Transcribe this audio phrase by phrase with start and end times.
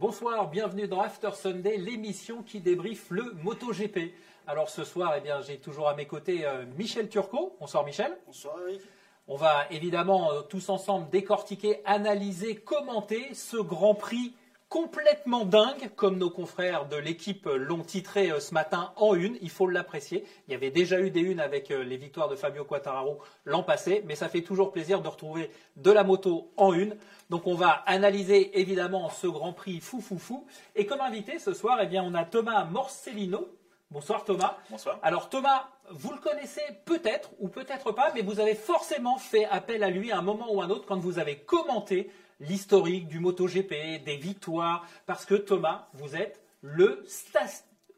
[0.00, 4.14] Bonsoir, bienvenue dans After Sunday, l'émission qui débriefe le MotoGP.
[4.46, 7.56] Alors ce soir, eh bien, j'ai toujours à mes côtés euh, Michel Turcot.
[7.58, 8.16] Bonsoir Michel.
[8.24, 8.80] Bonsoir Eric.
[9.26, 14.34] On va évidemment euh, tous ensemble décortiquer, analyser, commenter ce Grand Prix
[14.68, 19.38] complètement dingue, comme nos confrères de l'équipe l'ont titré euh, ce matin en une.
[19.40, 20.24] Il faut l'apprécier.
[20.46, 23.62] Il y avait déjà eu des unes avec euh, les victoires de Fabio Quattararo l'an
[23.62, 26.96] passé, mais ça fait toujours plaisir de retrouver de la moto en une.
[27.30, 30.46] Donc on va analyser évidemment ce Grand Prix fou fou fou.
[30.74, 33.48] Et comme invité ce soir, eh bien on a Thomas Morcellino.
[33.90, 34.56] Bonsoir Thomas.
[34.70, 34.98] Bonsoir.
[35.02, 39.82] Alors Thomas, vous le connaissez peut-être ou peut-être pas, mais vous avez forcément fait appel
[39.82, 44.04] à lui à un moment ou un autre quand vous avez commenté l'historique du MotoGP,
[44.04, 47.02] des victoires, parce que Thomas, vous êtes le.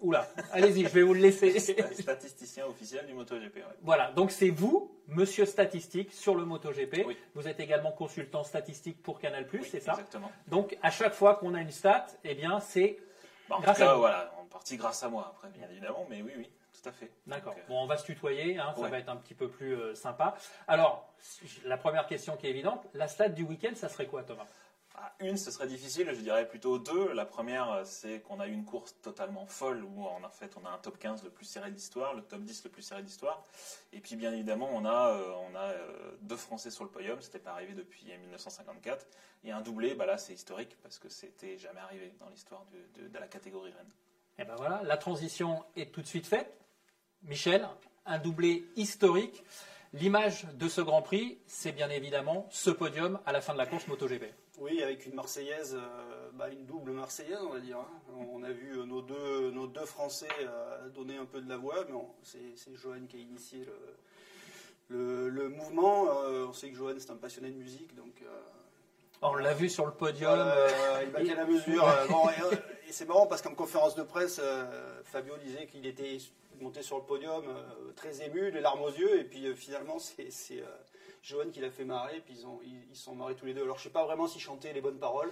[0.01, 1.59] Oula, allez-y, je vais vous le laisser.
[1.93, 3.57] Statisticien officiel du MotoGP.
[3.57, 3.63] ouais.
[3.83, 7.05] Voilà, donc c'est vous, monsieur statistique, sur le MotoGP.
[7.07, 7.17] Oui.
[7.35, 10.31] Vous êtes également consultant statistique pour Canal+, Oui, c'est ça Exactement.
[10.49, 12.99] Donc à chaque fois qu'on a une stat, eh bien c'est...
[13.49, 14.01] Bah, en Grâce tout à cas, vous.
[14.01, 17.11] voilà, en partie grâce à moi, après, bien évidemment, mais oui, oui, tout à fait.
[17.27, 17.55] D'accord.
[17.59, 18.89] Euh, Bon, on va se tutoyer, hein, ça Ouais.
[18.91, 20.35] va être un petit peu plus euh, sympa.
[20.67, 21.13] Alors,
[21.67, 24.47] la première question qui est évidente, la stat du week-end, ça serait quoi Thomas?
[24.97, 27.13] À une, ce serait difficile, je dirais plutôt deux.
[27.13, 30.67] La première, euh, c'est qu'on a eu une course totalement folle où en fait on
[30.67, 33.01] a un top 15 le plus serré de l'histoire, le top 10 le plus serré
[33.03, 33.45] de l'histoire.
[33.93, 37.53] Et puis bien évidemment, on a, euh, euh, deux Français sur le podium, c'était pas
[37.53, 39.07] arrivé depuis 1954.
[39.45, 42.65] Et un doublé, bah là c'est historique parce que c'était jamais arrivé dans l'histoire
[42.97, 43.93] de, la catégorie Rennes.
[44.39, 46.59] Eh ben voilà, la transition est tout de suite faite.
[47.23, 47.69] Michel,
[48.07, 49.45] un doublé historique.
[49.93, 53.67] L'image de ce Grand Prix, c'est bien évidemment ce podium à la fin de la
[53.67, 54.25] course MotoGP.
[54.61, 57.79] Oui, avec une Marseillaise, euh, bah, une double Marseillaise, on va dire.
[57.79, 57.89] hein.
[58.31, 61.57] On a vu euh, nos deux, nos deux Français euh, donner un peu de la
[61.57, 63.65] voix, mais on- c'est Johan qui a initié
[64.91, 66.09] le, le, le mouvement.
[66.25, 68.27] Euh, on sait que Johan, c'est un passionné de musique, donc euh,
[69.23, 70.39] On l'a vu sur le podium.
[71.05, 71.87] il battait la mesure.
[72.11, 74.41] Bon, et, et c'est marrant parce qu'en conférence de presse,
[75.05, 76.19] Fabio disait qu'il était
[76.61, 77.45] monté sur le podium
[77.97, 80.31] très ému, les larmes aux yeux, et puis finalement, c'est
[81.23, 83.63] Johan qui l'a fait marrer, puis ils ont- ils sont marrés tous les deux.
[83.63, 85.31] Alors je sais pas vraiment s'ils chantaient les bonnes paroles.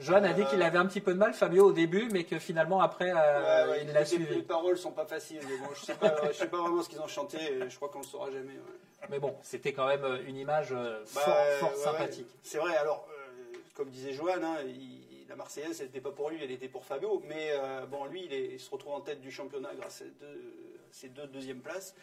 [0.00, 2.38] Johan a dit qu'il avait un petit peu de mal, Fabio, au début, mais que
[2.38, 4.32] finalement, après, euh, Ouais, ouais, il l'a suivi.
[4.32, 6.88] les paroles sont pas faciles, mais bon, je sais pas, je sais pas vraiment ce
[6.88, 7.38] qu'ils ont chanté.
[7.38, 8.52] et Je crois qu'on le saura jamais.
[8.52, 9.08] ouais.
[9.08, 12.26] Mais bon, c'était quand même une image euh, Bah, fort, euh, ouais, sympathique.
[12.26, 12.38] ouais.
[12.42, 12.76] C'est vrai.
[12.76, 16.50] Alors, euh, comme disait Johan, hein, il- la Marseillaise, elle n'était pas pour lui, elle
[16.50, 17.20] était pour Fabio.
[17.26, 20.04] Mais euh, bon, lui, il, est- il se retrouve en tête du championnat grâce à
[20.04, 20.54] deux,
[20.92, 21.94] ses deux deuxièmes places.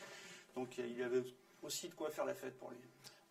[0.56, 1.24] Donc, euh, il avait
[1.64, 2.78] aussi de quoi faire la fête pour lui.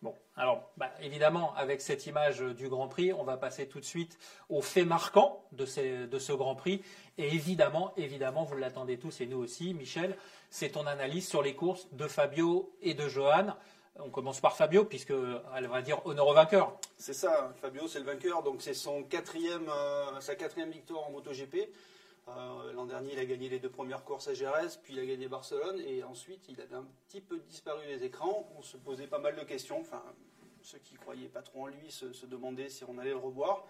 [0.03, 3.85] Bon, alors bah, évidemment, avec cette image du Grand Prix, on va passer tout de
[3.85, 6.83] suite aux faits marquants de, ces- de ce Grand Prix.
[7.17, 10.15] Et évidemment, évidemment, vous l'attendez tous et nous aussi, Michel,
[10.51, 13.55] c'est ton analyse sur les courses de Fabio et de Johan.
[13.99, 15.13] On commence par Fabio, puisque
[15.55, 16.77] elle va dire honneur au vainqueur.
[16.97, 17.51] C'est ça.
[17.59, 18.43] Fabio, c'est le vainqueur.
[18.43, 21.71] Donc, c'est son quatrième, euh, sa quatrième victoire en MotoGP.
[22.29, 25.05] Euh, L'an dernier, il a gagné les deux premières courses à Jerez, puis il a
[25.05, 28.47] gagné Barcelone, et ensuite, il avait un petit peu disparu des écrans.
[28.57, 29.79] On se posait pas mal de questions.
[29.79, 30.03] Enfin,
[30.61, 33.65] ceux qui croyaient pas trop en lui se, se demandaient si on allait le revoir.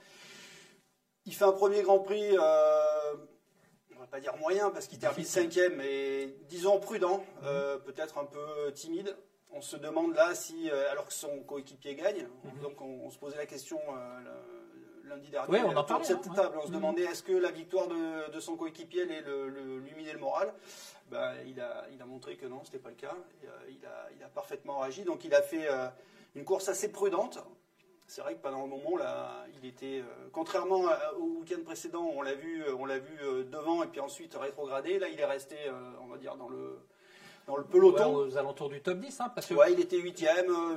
[1.26, 3.14] Il fait un premier Grand Prix, euh,
[3.96, 8.26] on va pas dire moyen, parce qu'il termine cinquième, mais disons prudent, euh, peut-être un
[8.26, 9.16] peu timide.
[9.52, 12.62] On se demande là si, euh, alors que son coéquipier gagne, Mhm.
[12.62, 13.80] donc on, on se posait la question
[14.24, 14.57] le-
[15.08, 16.58] lundi dernier Ouais, on en parlait, cette hein, table.
[16.62, 19.94] On se demandait est-ce que la victoire de, de son coéquipier allait le, le- lui
[19.96, 20.54] miner le moral?
[21.10, 23.16] Ben, il, a, il a montré que non, ce n'était pas le cas.
[23.44, 25.04] Et, euh, il, a, il a parfaitement réagi.
[25.04, 25.88] Donc il a fait euh,
[26.36, 27.40] une course assez prudente.
[28.10, 30.84] C'est vrai que pendant un moment, là, il était, euh, contrairement
[31.20, 34.98] au week-end précédent, on l'a vu, on l'a vu devant et puis ensuite rétrogradé.
[35.00, 35.58] Là, il est resté,
[36.02, 36.80] on va dire, dans le,
[37.48, 38.16] dans le Ouais, peloton.
[38.16, 40.28] aux alentours du top 10, hein, parce que Ouais, il était 8e,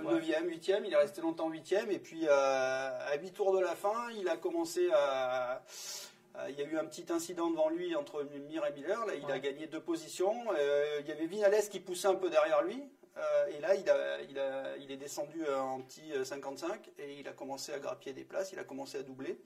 [0.04, 0.20] Ouais.
[0.20, 3.74] 9e, 8e, il est resté longtemps 8e, et puis euh, à 8 tours de la
[3.74, 5.54] fin, il a commencé à.
[5.54, 9.14] à- Il y a eu un petit incident devant lui entre Mir et Miller, là
[9.14, 9.32] il Ouais.
[9.32, 10.32] a gagné deux positions.
[10.56, 12.80] Euh, il y avait Vinales qui poussait un peu derrière lui.
[13.20, 17.28] Euh, et là, il, a, il, a, il est descendu en petit 55 et il
[17.28, 18.52] a commencé à grappiller des places.
[18.52, 19.38] Il a commencé à doubler.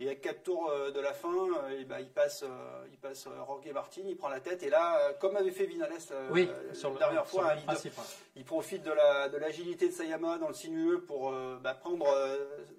[0.00, 1.30] Et à 4 tours de la fin,
[1.78, 2.44] et ben, il passe,
[2.90, 4.62] il passe Rogue Martin, il prend la tête.
[4.62, 5.92] Et là, comme avait fait Vinales
[6.30, 7.90] oui, sur la dernière fois, il,
[8.36, 11.32] il, profite de l'agilité de, de, Sayama dans le sinueux pour
[11.62, 12.06] bah, prendre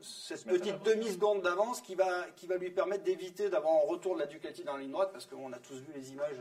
[0.02, 4.20] cette petite demi-seconde d'avance qui va, qui va lui permettre d'éviter d'avoir un retour de
[4.20, 6.38] la Ducati dans la ligne droite parce qu'on a tous vu les images.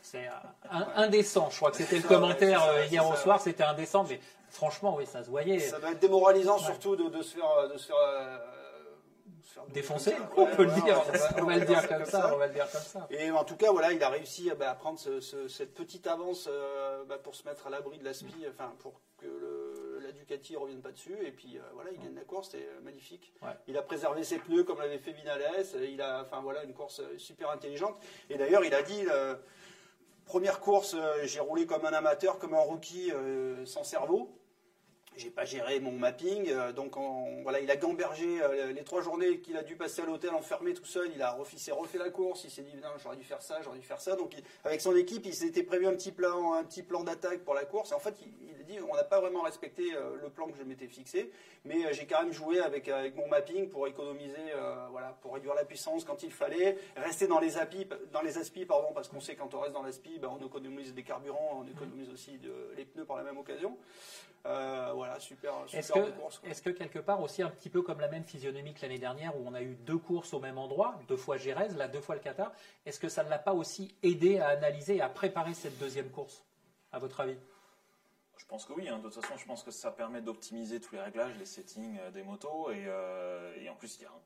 [0.00, 0.28] C'est
[0.96, 1.50] indécent.
[1.50, 3.40] Je crois que c'était le commentaire euh, hier au soir.
[3.42, 5.58] C'était indécent, mais franchement, oui, ça se voyait.
[5.58, 8.38] Ça va être démoralisant surtout de, se faire, de se faire, euh,
[9.72, 10.14] défoncer.
[10.36, 11.02] On peut le dire.
[11.38, 12.30] On va le dire comme ça.
[12.32, 13.06] On va le dire comme ça.
[13.10, 17.04] Et en tout cas, voilà, il a réussi bah, à prendre cette petite avance euh,
[17.04, 20.58] bah, pour se mettre à l'abri de la SPI, enfin pour que la Ducati ne
[20.58, 21.16] revienne pas dessus.
[21.24, 23.32] Et puis voilà, il gagne la course, c'est magnifique.
[23.66, 25.64] Il a préservé ses pneus comme l'avait fait Vinales.
[25.90, 27.96] Il a, enfin voilà, une course super intelligente.
[28.30, 29.04] Et d'ailleurs, il a dit.
[30.32, 34.30] Première course, euh, j'ai roulé comme un amateur, comme un rookie, euh, sans cerveau
[35.16, 36.96] j'ai pas géré mon mapping, euh, donc
[37.42, 40.72] voilà, il a gambergé euh, les trois journées qu'il a dû passer à l'hôtel enfermé
[40.74, 41.10] tout seul.
[41.14, 42.44] Il a refait, refait la course.
[42.44, 42.72] Il s'est dit,
[43.02, 44.16] j'aurais dû faire ça, j'aurais dû faire ça.
[44.16, 47.54] Donc avec son équipe, il s'était prévu un petit plan, un petit plan d'attaque pour
[47.54, 47.92] la course.
[47.92, 50.62] En fait, il, a dit, on n'a pas vraiment respecté euh, le plan que je
[50.62, 51.30] m'étais fixé,
[51.64, 54.32] mais j'ai quand même joué avec, avec mon mapping pour économiser,
[54.90, 58.64] voilà, pour réduire la puissance quand il fallait, rester dans les apis, dans les aspis,
[58.64, 61.70] pardon, parce qu'on sait quand on reste dans l'aspi, ben, on économise des carburants, on
[61.70, 63.76] économise aussi de, les pneus par la même occasion.
[65.02, 68.22] Voilà, super, Est-ce que, est que, quelque part aussi un petit peu comme la même
[68.22, 71.38] physionomie que l'année dernière où on a eu deux courses au même endroit, deux fois
[71.38, 72.52] Gérez, là deux fois le Qatar,
[72.86, 76.08] est-ce que ça ne l'a pas aussi aidé à analyser et à préparer cette deuxième
[76.08, 76.44] course,
[76.92, 77.36] à votre avis?
[78.36, 78.88] Je pense que oui.
[78.88, 78.98] Hein.
[78.98, 82.12] De toute façon, je pense que ça permet d'optimiser tous les réglages, les settings euh,
[82.12, 82.70] des motos.
[82.70, 84.20] Et, euh, et en plus, il y a un,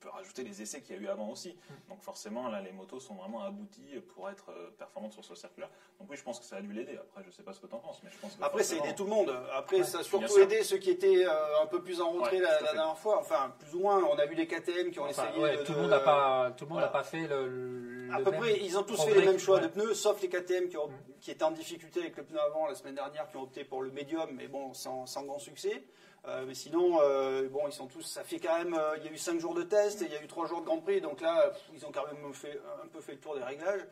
[0.00, 1.50] peut rajouter les essais qu'il y a eu avant aussi.
[1.50, 1.90] Mm.
[1.90, 5.68] Donc forcément, là, les motos sont vraiment abouties pour être euh, performantes sur ce circuit-là.
[5.98, 6.96] Donc oui, je pense que ça a dû l'aider.
[6.96, 8.62] Après, je ne sais pas ce que tu en penses, mais je pense que Après,
[8.62, 9.32] ça a aidé tout le monde.
[9.52, 12.60] Après, ça a surtout aidé ceux qui étaient euh, un peu plus en retrait la,
[12.62, 13.18] dernière fois.
[13.18, 15.28] Enfin, plus ou moins, on a vu les KTM qui ont essayé.
[15.30, 18.08] De, tout le monde n'a pas, tout le monde n'a pas fait le.
[18.12, 20.68] à peu près, ils ont tous fait les mêmes choix de pneus, sauf les KTM
[20.68, 21.20] qui, ont, mm.
[21.20, 23.82] qui, étaient en difficulté avec le pneu avant la semaine dernière, qui ont opté pour
[23.82, 25.84] le médium, mais bon, sans, sans grand succès.
[26.28, 28.02] Euh, mais sinon, euh, bon, ils sont tous.
[28.02, 28.74] Ça fait quand même.
[28.74, 30.46] Euh, il y a eu 5 jours de test et il y a eu 3
[30.46, 31.00] jours de Grand Prix.
[31.00, 33.82] Donc là, ils ont quand même fait, un peu fait le tour des réglages.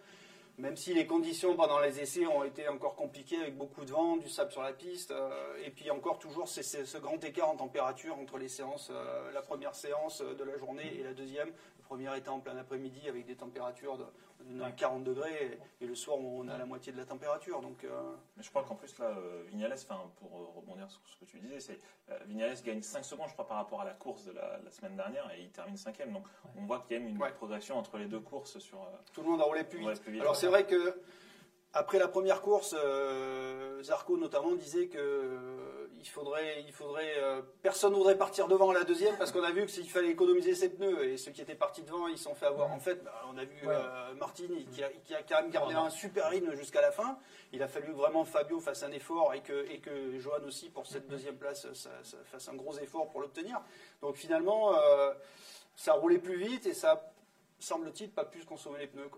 [0.59, 4.17] Même si les conditions pendant les essais ont été encore compliquées avec beaucoup de vent,
[4.17, 5.15] du sable sur la piste,
[5.65, 8.91] et puis encore toujours ce grand écart en température entre les séances,
[9.33, 11.53] la première séance de la journée et la deuxième,
[11.89, 14.05] première étant en plein après-midi avec des températures de,
[14.77, 17.61] 40 degrés et, le soir on a la moitié de la température.
[17.61, 19.75] Donc, euh, Mais je crois qu'en plus là, euh, Vignales,
[20.17, 21.81] pour euh, rebondir sur ce que tu disais, c'est
[22.27, 25.31] Vignales gagne 5 secondes je crois par rapport à la course de la, semaine dernière
[25.35, 26.27] et il termine 5 Donc
[26.57, 28.79] on voit qu'il y a une progression entre les deux courses sur.
[29.13, 30.21] Tout le monde a roulé plus vite.
[30.21, 30.95] Alors c'est vrai que
[31.75, 32.75] après la première course,
[33.83, 38.85] Zarco notamment disait que il faudrait, il faudrait, euh, personne ne voudrait partir devant la
[38.85, 41.55] deuxième parce qu'on a vu que s'il fallait économiser ses pneus et ceux qui étaient
[41.55, 42.73] partis devant, ils sont fait avoir.
[42.73, 45.75] En fait, bah, on a vu euh, Martini qui a, qui a, quand même gardé
[45.75, 47.19] un super rythme jusqu'à la fin.
[47.53, 50.87] Il a fallu vraiment Fabio fasse un effort et que, et que Johan aussi pour
[50.87, 51.91] cette deuxième place ça,
[52.25, 53.61] fasse un gros effort pour l'obtenir.
[54.01, 55.13] Donc finalement, euh,
[55.77, 57.13] ça roulait plus vite et ça
[57.59, 59.11] semble-t-il pas plus consommer les pneus.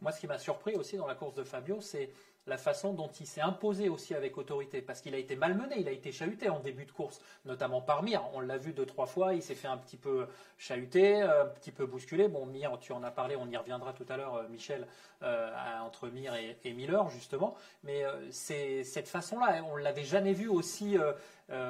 [0.00, 2.10] Moi, ce qui m'a surpris aussi dans la course de Fabio, c'est
[2.48, 5.88] la façon dont il s'est imposé aussi avec autorité, parce qu'il a été malmené, il
[5.88, 8.22] a été chahuté en début de course, notamment par Mir.
[8.32, 11.70] On l'a vu deux, trois fois, il s'est fait un petit peu chahuter, un petit
[11.70, 12.28] peu bousculé.
[12.28, 14.86] Bon, Mir, tu en as parlé, on y reviendra tout à l'heure, euh, Michel,
[15.22, 15.50] euh,
[15.80, 17.54] entre Mir et, Miller, justement.
[17.84, 20.96] Mais euh, c'est cette façon-là, on l'avait jamais vu aussi,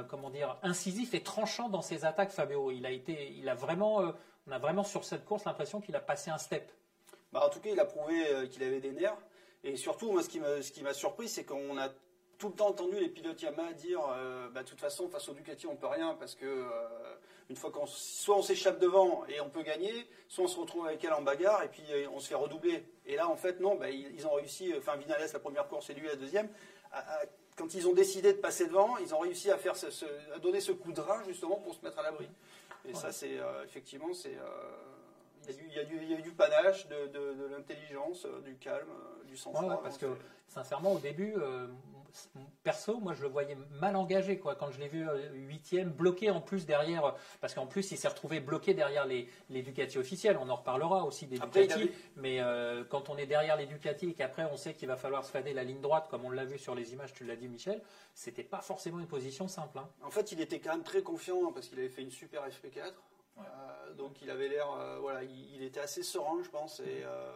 [0.09, 2.71] comment dire, incisif et tranchant dans ses attaques, Fabio.
[2.71, 4.03] Il a été, il a vraiment,
[4.47, 6.71] on a vraiment sur cette course l'impression qu'il a passé un step.
[7.33, 9.17] Bah, en tout cas, il a prouvé qu'il avait des nerfs.
[9.65, 11.89] Et surtout, moi, ce qui m'a surpris, c'est qu'on a
[12.39, 15.35] tout le temps entendu les pilotes Yamaha dire euh, bah, de toute façon face au
[15.35, 16.67] Ducati on peut rien parce que euh,
[17.51, 19.93] une fois qu'on soit on s'échappe devant et on peut gagner
[20.29, 22.85] soit on se retrouve avec elle en bagarre et puis euh, on se fait redoubler.
[23.07, 25.95] Et là en fait non bah, ils, ont réussi enfin Vinales la première course et
[25.95, 26.49] lui la deuxième
[27.57, 29.75] quand ils ont décidé de passer devant ils ont réussi à faire
[30.35, 32.29] à donner ce coup de rein justement pour se mettre à l'abri.
[32.89, 34.37] Et ça c'est effectivement c'est
[35.49, 39.81] il y, a du, panache, de, l'intelligence, euh, du calme, euh, du sang-froid.
[39.83, 40.07] parce que
[40.47, 41.67] sincèrement, au début, euh,
[42.63, 44.55] perso, moi je le voyais mal engagé quoi.
[44.57, 48.41] Quand je l'ai vu huitième, bloqué en plus derrière, parce qu'en plus il s'est retrouvé
[48.41, 50.39] bloqué derrière les, Ducati officiels.
[50.41, 52.41] On en reparlera aussi des Ducati, mais
[52.89, 55.53] quand on est derrière les Ducati et qu'après on sait qu'il va falloir se fader
[55.53, 57.81] la ligne droite, comme on l'a vu sur les images, tu l'as dit Michel,
[58.15, 59.79] c'était pas forcément une position simple.
[59.79, 59.89] Hein.
[60.03, 62.95] En fait, il était quand même très confiant parce qu'il avait fait une super FP4.
[63.39, 66.81] Euh, donc il avait l'air, euh, voilà, il, était assez serein, je pense.
[66.81, 67.33] Et, euh,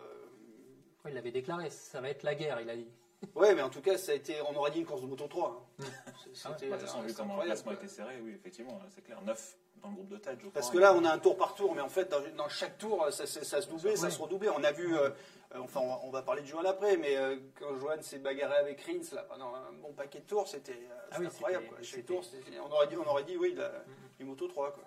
[1.09, 2.89] il avait déclaré, ça va être la guerre, il a dit.
[3.37, 5.29] Ouais, mais en tout cas, ça a été, on aurait dit une course de moto
[5.29, 5.65] 3.
[5.81, 5.85] hein.
[6.33, 8.81] C'était, De toute façon, euh, vu c'est comment le incroyable, classement été serré, oui, effectivement,
[8.93, 9.21] c'est clair.
[9.23, 10.53] 9 dans le groupe de tête, je crois.
[10.53, 12.79] Parce que là, on a un tour par tour, mais en fait, dans, dans chaque
[12.79, 14.49] tour, ça, ça- ça se doublait, ça se redoublait.
[14.49, 15.11] On a vu, euh,
[15.57, 18.57] enfin, on va, on va parler de Johan après, mais euh, quand Johan s'est bagarré
[18.57, 20.77] avec Rins là, pendant un bon paquet de tours, c'était euh,
[21.13, 21.65] Ah oui, c'était incroyable.
[21.65, 21.83] c'était- quoi.
[21.83, 23.85] Chaque c'était- tour, c'était- on, aurait dit, on aurait dit, oui, la-
[24.19, 24.73] du moto 3.
[24.73, 24.83] Quoi.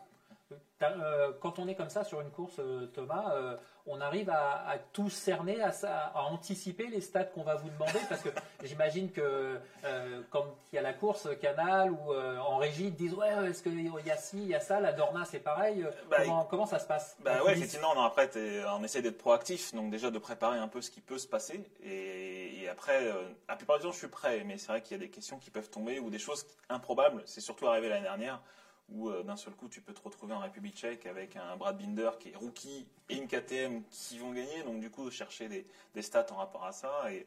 [0.82, 4.68] Euh, quand on est comme ça sur une course, euh, Thomas, euh, on arrive à,
[4.68, 5.72] à tout cerner, à,
[6.14, 8.30] à anticiper les stats qu'on va vous demander Parce que
[8.64, 13.14] j'imagine que euh, quand il y a la course Canal ou en régie, ils disent
[13.14, 15.88] Ouais, est-ce qu'il y a ci, il y a ça, la Dorna c'est pareil.
[16.10, 17.18] Bah, comment, comment ça se passe?
[17.22, 18.30] Bah ouais, effectivement, non, après,
[18.78, 21.64] on essaie d'être proactif, donc déjà de préparer un peu ce qui peut se passer.
[21.84, 24.98] Et, et après, euh, la plupart du temps, je suis prêt, mais c'est vrai qu'il
[24.98, 27.22] y a des questions qui peuvent tomber ou des choses improbables.
[27.26, 28.42] C'est surtout arrivé l'année dernière,
[28.90, 31.78] où euh, d'un seul coup, tu peux te retrouver en République tchèque avec un Brad
[31.78, 34.64] Binder qui est rookie et une KTM qui vont gagner.
[34.64, 35.66] Donc du coup, chercher des,
[35.96, 37.12] des stats en rapport à ça.
[37.12, 37.26] Et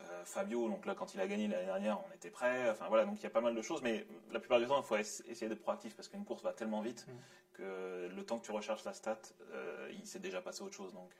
[0.00, 2.70] euh, Fabio, donc là, quand il a gagné l'année dernière, on était prêt.
[2.70, 4.78] Enfin voilà, donc il y a pas mal de choses, mais la plupart du temps,
[4.80, 7.06] il faut ess- essayer d'être proactif parce qu'une course va tellement vite
[7.52, 9.18] que le temps que tu recherches la stat,
[9.52, 10.92] euh, il s'est déjà passé autre chose.
[10.94, 11.10] Donc,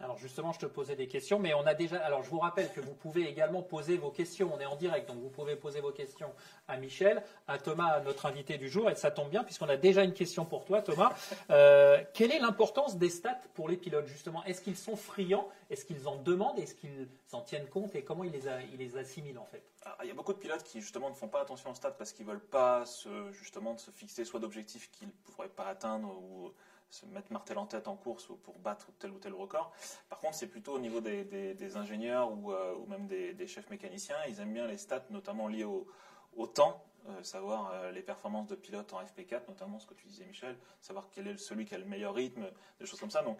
[0.00, 1.98] Alors justement, je te posais des questions, mais on a déjà.
[2.04, 4.50] Alors je vous rappelle que vous pouvez également poser vos questions.
[4.54, 6.32] On est en direct, donc vous pouvez poser vos questions
[6.68, 9.76] à Michel, à Thomas, à notre invité du jour, et ça tombe bien puisqu'on a
[9.76, 11.12] déjà une question pour toi, Thomas.
[11.50, 14.42] Euh, quelle est l'importance des stats pour les pilotes justement?
[14.44, 15.48] Est-ce qu'ils sont friands?
[15.70, 16.58] Est-ce qu'ils en demandent?
[16.58, 17.94] Est-ce qu'ils en tiennent compte?
[17.94, 19.62] Et comment ils les, a- ils les assimilent en fait?
[19.84, 21.90] Alors, il y a beaucoup de pilotes qui justement ne font pas attention aux stats
[21.92, 26.08] parce qu'ils veulent pas se, justement se fixer soit d'objectifs qu'ils ne pourraient pas atteindre
[26.22, 26.52] ou
[26.90, 29.72] se mettre martel en tête en course ou pour battre tel ou tel record.
[30.08, 34.16] Par contre, c'est plutôt au niveau des, ingénieurs ou, euh, même des, chefs mécaniciens.
[34.28, 38.54] Ils aiment bien les stats, notamment liées au, temps, euh, savoir euh, les performances de
[38.54, 41.78] pilotes en FP4, notamment ce que tu disais, Michel, savoir quel est celui qui a
[41.78, 42.50] le meilleur rythme,
[42.80, 43.22] des choses comme ça.
[43.22, 43.38] Donc,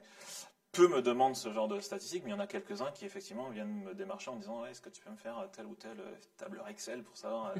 [0.74, 3.48] peu me demandent ce genre de statistiques, mais il y en a quelques-uns qui effectivement
[3.48, 6.16] viennent me démarcher en disant Ouais, est-ce que tu peux me faire telle ou euh,
[6.36, 7.54] tableur Excel pour savoir,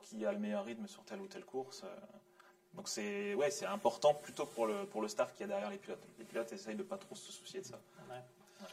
[0.00, 1.84] qui, a le meilleur rythme sur telle ou telle course.
[2.74, 5.78] Donc c'est ouais, c'est important plutôt pour le, pour le staff qui est derrière les
[5.78, 6.06] pilotes.
[6.18, 7.78] Les pilotes essayent de pas trop se soucier de ça.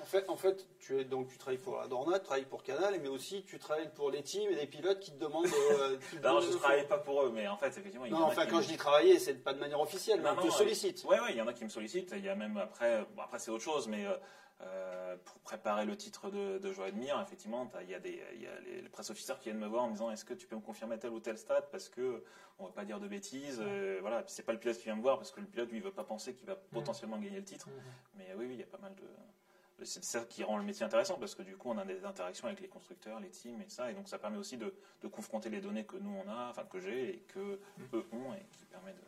[0.01, 2.63] En fait, en fait tu, es, donc, tu travailles pour la Dorna, tu travailles pour
[2.63, 5.45] Canal, mais aussi tu travailles pour les teams et les pilotes qui te demandent.
[5.45, 8.05] euh, qui te Alors demandent je ne travaille pas pour eux, mais en fait effectivement
[8.05, 9.79] il y Non, en a enfin, quand me- je dis travailler, c'est pas de manière
[9.79, 11.03] officielle, mais Non, on te non, sollicite.
[11.05, 12.13] Ouais, ouais, il y en a qui me sollicitent.
[12.17, 14.15] Il y a même après, bon, après c'est autre chose, mais euh,
[14.65, 18.47] euh, pour préparer le titre de, de Joël Mir, effectivement, il y a, des, y
[18.47, 20.47] a les, les presse officiers qui viennent me voir en me disant est-ce que tu
[20.47, 22.23] peux me confirmer tel ou tel stade parce que
[22.57, 23.59] on va pas dire de bêtises.
[23.61, 25.69] euh, voilà, puis c'est pas le pilote qui vient me voir parce que le pilote
[25.71, 27.67] lui veut pas penser qu'il va potentiellement gagner le titre.
[28.15, 29.03] Mais oui, oui, il y a pas mal de
[29.83, 32.47] c'est ça qui rend le métier intéressant parce que du coup on a des interactions
[32.47, 35.49] avec les constructeurs, les teams et ça, et donc ça permet aussi de, de confronter
[35.49, 37.59] les données que nous on a, enfin que j'ai et que
[37.93, 39.01] eux ont et qui permet de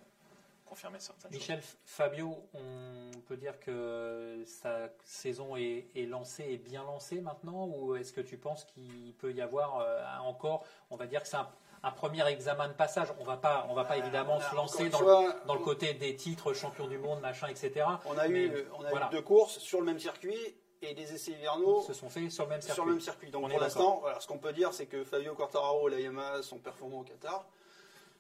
[0.68, 1.40] confirmer certaines choses.
[1.40, 7.66] Michel Fabio, on peut dire que sa saison est, est lancée et bien lancée maintenant
[7.68, 11.28] ou est-ce que tu penses qu'il peut y avoir euh, encore, on va dire que
[11.28, 11.50] c'est un,
[11.84, 14.56] un premier examen de passage On va pas, on va pas Euh, évidemment a se
[14.56, 17.86] lancer dans le, fois- dans le côté des titres champion du monde, machin, etc.
[18.06, 19.08] On a, Mais eu, on a voilà.
[19.08, 22.44] eu deux courses sur le même circuit et des essais hivernaux se sont faits sur
[22.44, 22.76] le même circuit.
[22.76, 23.32] sur le même circuit.
[23.32, 25.92] Donc On est pour l'instant, voilà, ce qu'on peut dire, c'est que Fabio Quartararo et
[25.92, 27.48] la Yamaha sont performants au Qatar.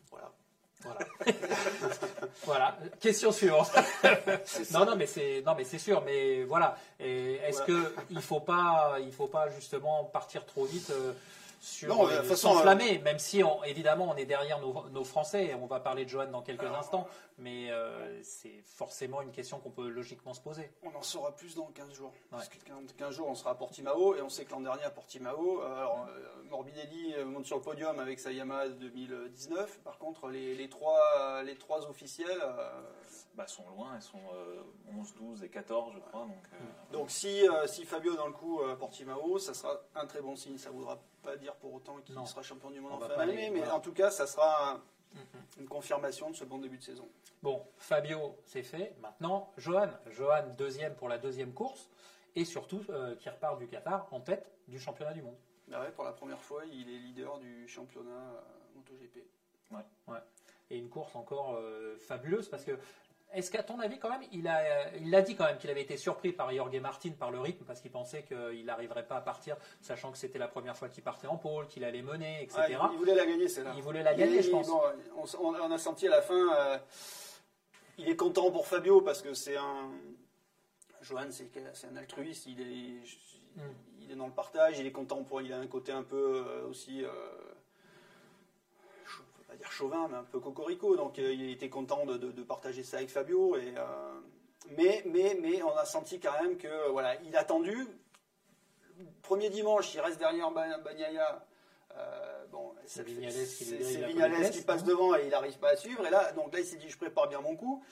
[0.09, 0.31] Voilà.
[0.83, 0.99] Voilà.
[2.45, 2.77] voilà.
[2.99, 3.71] Question suivante.
[4.71, 6.01] non, non, mais c'est non, mais c'est sûr.
[6.05, 6.77] Mais voilà.
[6.99, 7.65] Est-ce Voilà.
[7.89, 11.13] que il faut pas, il faut pas justement partir trop vite euh,
[11.59, 15.45] sur Non, euh, façon, s'enflammer, même si on- évidemment on est derrière nos, nos Français.
[15.47, 19.59] et On va parler de Johan dans quelques instants, mais euh, c'est forcément une question
[19.59, 20.71] qu'on peut logiquement se poser.
[20.83, 22.13] On en saura plus dans 15 jours.
[22.29, 22.57] Parce Ouais.
[22.57, 24.15] que 15, 15 jours, on sera à Portimao.
[24.15, 27.57] Et on sait que l'an dernier, à Portimao, euh, alors, euh, Morbidelli euh, monte sur
[27.57, 29.79] le podium avec sa Yamaha 2019.
[29.83, 32.27] Par contre, les, les trois, les trois officiels.
[32.41, 32.81] euh,
[33.35, 34.63] bah, sont loin, elles sont euh,
[34.97, 36.21] 11, 12 et 14, je crois.
[36.21, 36.57] Donc, euh,
[36.91, 40.35] donc si, euh, si Fabio dans le coup à Portimao, ça sera un très bon
[40.35, 40.57] signe.
[40.57, 43.49] Ça voudra pas dire pour autant qu'il sera champion du monde On en fin d'année.
[43.49, 43.75] Mais voilà.
[43.75, 44.81] en tout cas, ça sera un-
[45.59, 47.07] une confirmation de ce bon début de saison.
[47.43, 48.95] Bon, Fabio, c'est fait.
[49.01, 49.89] Maintenant, Johan.
[50.11, 51.89] Johan, deuxième pour la deuxième course.
[52.35, 55.35] Et surtout, euh, qui repart du Qatar en tête du championnat du monde.
[55.67, 58.41] Bah ouais, pour la première fois, il est leader du championnat euh,
[58.75, 59.25] MotoGP.
[60.69, 62.77] Et une course encore euh, fabuleuse parce que.
[63.33, 65.69] Est-ce qu'à ton avis, quand même, il a, euh, il a dit quand même qu'il
[65.69, 69.17] avait été surpris par Jorge Martin par le rythme parce qu'il pensait qu'il n'arriverait pas
[69.17, 72.41] à partir, sachant que c'était la première fois qu'il partait en pôle, qu'il allait mener,
[72.43, 72.57] etc.
[72.79, 73.73] Ah, il, il voulait la gagner, celle-là.
[73.75, 74.67] Il voulait la gagner, je pense.
[74.67, 74.81] bon,
[75.39, 76.77] on, a senti à la fin, euh,
[77.97, 79.91] il est content pour Fabio parce que c'est un.
[81.01, 83.05] Johan, c'est un altruiste, il est,
[83.57, 83.61] Mm.
[84.01, 85.41] il est dans le partage, il est content pour.
[85.41, 87.03] Il a un côté un peu euh, aussi.
[87.03, 87.09] Euh,
[89.71, 90.95] chauvin, mais un peu cocorico.
[90.95, 93.55] Donc euh, il était content de, de- de partager ça avec Fabio.
[93.57, 94.19] Et, euh,
[94.77, 97.87] mais, mais, mais on a senti quand même que voilà, il a attendu.
[99.21, 101.45] premier dimanche, il reste derrière Ba- Bagnaia.
[101.95, 103.63] Euh, bon, C'est Vignales qui
[104.07, 106.05] Vignales qui passe devant et il n'arrive pas à suivre.
[106.05, 107.83] Et là, donc là, il s'est dit, je prépare bien mon coup.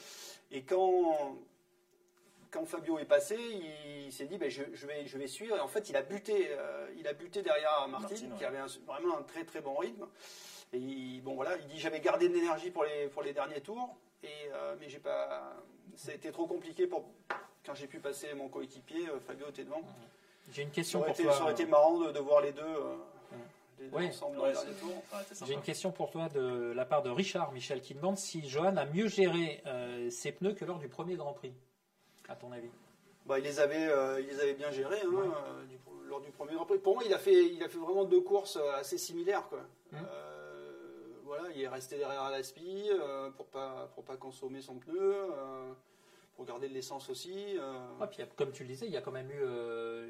[0.52, 1.38] Et quand,
[2.52, 3.36] quand Fabio est passé,
[4.06, 5.56] il, s'est dit, ben, je, je vais, je vais suivre.
[5.58, 8.38] Et en fait, il a buté, euh, il a buté derrière Martin, Martin, ouais.
[8.38, 10.06] qui avait un- vraiment un très très bon rythme.
[10.74, 13.62] Et il- bon voilà, il dit, j'avais gardé de l'énergie pour les, pour les derniers
[13.62, 15.54] tours, et, euh, mais j'ai pas,
[15.96, 17.06] ça a été trop compliqué pour
[17.66, 19.08] quand j'ai pu passer mon coéquipier.
[19.10, 19.82] euh, Fabio était devant.
[20.52, 21.34] J'ai une question pour été, toi.
[21.34, 22.96] ça aurait été marrant de, de voir les deux, euh,
[23.80, 24.08] les deux Ouais.
[24.10, 24.54] ensemble dans Ouais.
[25.46, 28.76] J'ai une question pour toi de la part de Richard Michel qui demande si Johan
[28.78, 31.54] a mieux géré euh, ses pneus que lors du premier Grand Prix,
[32.30, 32.70] à ton avis?
[33.26, 35.26] Bah, il les avait, euh, il les avait bien gérés hein, Ouais.
[35.28, 36.78] euh, du- lors du premier Grand Prix.
[36.78, 39.48] Pour moi, il a fait, il a fait vraiment deux courses assez similaires.
[39.50, 39.62] Quoi.
[39.92, 40.00] Mhm.
[41.26, 44.96] Euh, voilà, il est resté derrière Alaspi euh, pour pas, pour pas consommer son pneu,
[45.02, 45.72] euh,
[46.36, 47.58] pour garder de l'essence aussi.
[47.58, 47.74] euh.
[48.02, 50.08] Ah, puis, comme tu le disais, il y a quand même eu euh,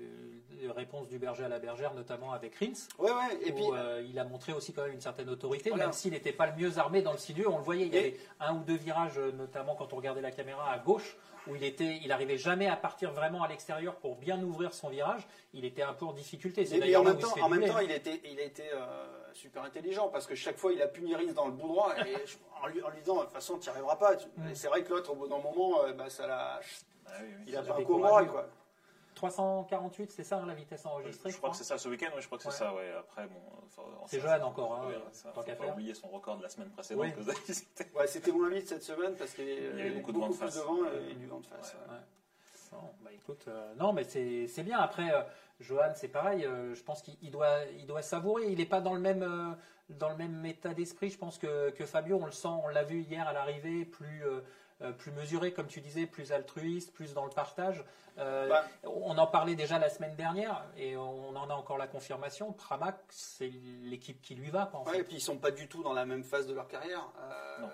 [0.59, 3.39] des réponses du berger à la bergère, notamment avec Rins, Ouais, ouais.
[3.45, 5.85] Et où puis, euh, il a montré aussi quand même une certaine autorité, Voilà.
[5.85, 7.47] même s'il n'était pas le mieux armé dans le milieu.
[7.49, 10.21] On le voyait, il y avait un ou deux virages, euh, notamment quand on regardait
[10.21, 11.15] la caméra à gauche,
[11.47, 14.89] où il était, il arrivait jamais à partir vraiment à l'extérieur pour bien ouvrir son
[14.89, 15.27] virage.
[15.53, 16.63] Il était un peu en difficulté.
[16.75, 17.71] Et, en même temps, fait en même doubler.
[17.71, 18.39] temps, il a été, il
[18.73, 21.93] euh, super intelligent parce que chaque fois, il a puni Rins dans le bout droit
[22.05, 22.15] et
[22.61, 24.13] en, lui, en lui disant, de toute façon, tu n'y arriveras pas.
[24.37, 24.49] Mhm.
[24.51, 26.59] Et c'est vrai que l'autre, au bout d'un moment, euh, bah, ça l'a,
[27.07, 27.43] Ah oui, oui.
[27.47, 28.47] il a pas un coup moral, quoi.
[29.15, 32.21] 348, c'est ça hein, la vitesse enregistrée Je crois que c'est ça ce week-end, oui,
[32.21, 32.55] je crois que c'est Ouais.
[32.55, 32.91] ça, ouais.
[32.99, 33.39] Après, bon.
[34.07, 35.71] C'est Johan encore, hein, euh, ça, faut pas faire.
[35.73, 37.05] oublier son record de la semaine précédente.
[37.17, 37.85] Oui.
[37.95, 40.27] Ouais, c'était moins vite cette semaine parce qu'il y y avait avait beaucoup de vent
[40.27, 40.55] de plus face.
[40.55, 41.75] de vent et du vent de face.
[42.81, 44.79] Bon, bah écoute, euh, non, mais c'est c'est bien.
[44.79, 45.21] Après, euh,
[45.59, 46.45] Johan, c'est pareil.
[46.45, 48.47] euh, je pense qu'il il doit, il doit savourer.
[48.51, 49.53] Il n'est pas dans le même, euh,
[49.89, 51.09] dans le même état d'esprit.
[51.09, 54.25] Je pense que, que Fabio, on le sent, on l'a vu hier à l'arrivée, plus,
[54.25, 54.41] euh,
[54.81, 57.83] euh, plus mesuré, comme tu disais, plus altruiste, plus dans le partage.
[58.17, 58.63] Euh, Bah.
[58.83, 62.53] on en parlait déjà la semaine dernière et on en a encore la confirmation.
[62.53, 63.51] Pramac, c'est
[63.83, 64.67] l'équipe qui lui va.
[64.67, 64.99] Quoi, en Ouais, fait.
[64.99, 67.07] et puis ils sont pas du tout dans la même phase de leur carrière.
[67.19, 67.69] Euh, Non.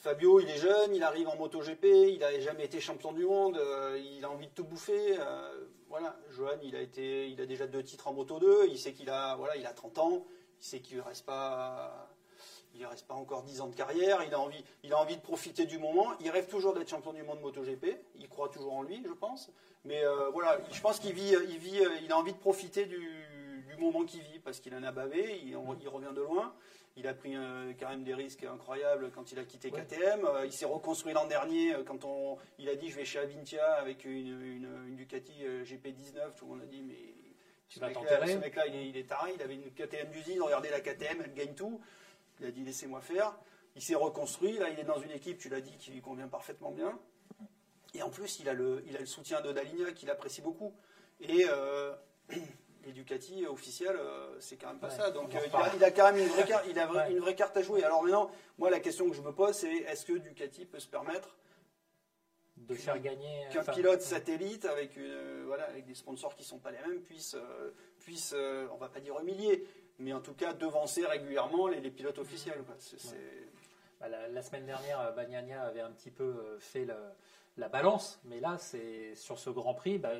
[0.00, 3.58] Fabio, il est jeune, il arrive en MotoGP, il n'a jamais été champion du monde,
[3.58, 5.18] euh, il a envie de tout bouffer.
[5.18, 8.78] euh, voilà, Johan, il a été, il a déjà deux titres en Moto 2, il
[8.78, 10.24] sait qu'il a, voilà, il a 30 ans,
[10.58, 12.08] il sait qu'il reste pas,
[12.74, 15.20] il reste pas encore 10 ans de carrière, il a envie, il a envie de
[15.20, 16.14] profiter du moment.
[16.20, 19.50] Il rêve toujours d'être champion du monde MotoGP, il croit toujours en lui, je pense.
[19.84, 23.02] Mais euh, voilà, je pense qu'il vit, il vit, il a envie de profiter du,
[23.68, 26.54] du moment qu'il vit parce qu'il en a bavé, il, il revient de loin.
[26.96, 29.82] Il a pris euh, quand même des risques incroyables quand il a quitté Ouais.
[29.84, 30.24] KTM.
[30.24, 33.18] Euh, il s'est reconstruit l'an dernier euh, quand on, il a dit je vais chez
[33.20, 36.34] Avintia avec une, une- une Ducati euh, GP19.
[36.36, 36.94] Tout le monde a dit mais
[37.68, 38.32] Tu ce vas t'enterrer.
[38.32, 39.32] ce mec-là, il, est- il est taré.
[39.36, 40.42] Il avait une KTM d'usine.
[40.42, 41.80] Regardez la KTM, elle gagne tout.
[42.40, 43.34] Il a dit laissez-moi faire.
[43.76, 44.58] Il s'est reconstruit.
[44.58, 46.98] Là, il est dans une équipe, tu l'as dit, qui lui convient parfaitement bien.
[47.94, 50.74] Et en plus, il a le, il a le soutien de Daligna qu'il apprécie beaucoup.
[51.20, 51.94] Et euh,
[52.84, 55.10] les Ducati officiels, euh, c'est quand même pas Ouais, ça.
[55.10, 57.12] Donc euh, il, a, il a quand même une vraie, carte, il a vra- Ouais.
[57.12, 57.84] une vraie carte à jouer.
[57.84, 60.88] Alors maintenant, moi, la question que je me pose, c'est est-ce que Ducati peut se
[60.88, 61.36] permettre
[62.56, 63.46] de faire gagner.
[63.52, 66.78] qu'un enfin, pilote satellite avec, une, euh, voilà, avec des sponsors qui sont pas les
[66.78, 69.66] mêmes puisse, euh, puisse euh, on va pas dire humilier,
[69.98, 72.62] mais en tout cas devancer régulièrement les, les pilotes officiels.
[72.64, 72.76] quoi.
[73.98, 76.94] Bah, la, la semaine dernière, euh, Bagnaia avait un petit peu euh, fait le-
[77.56, 80.10] la balance, mais là, c'est sur ce Grand Prix, bah,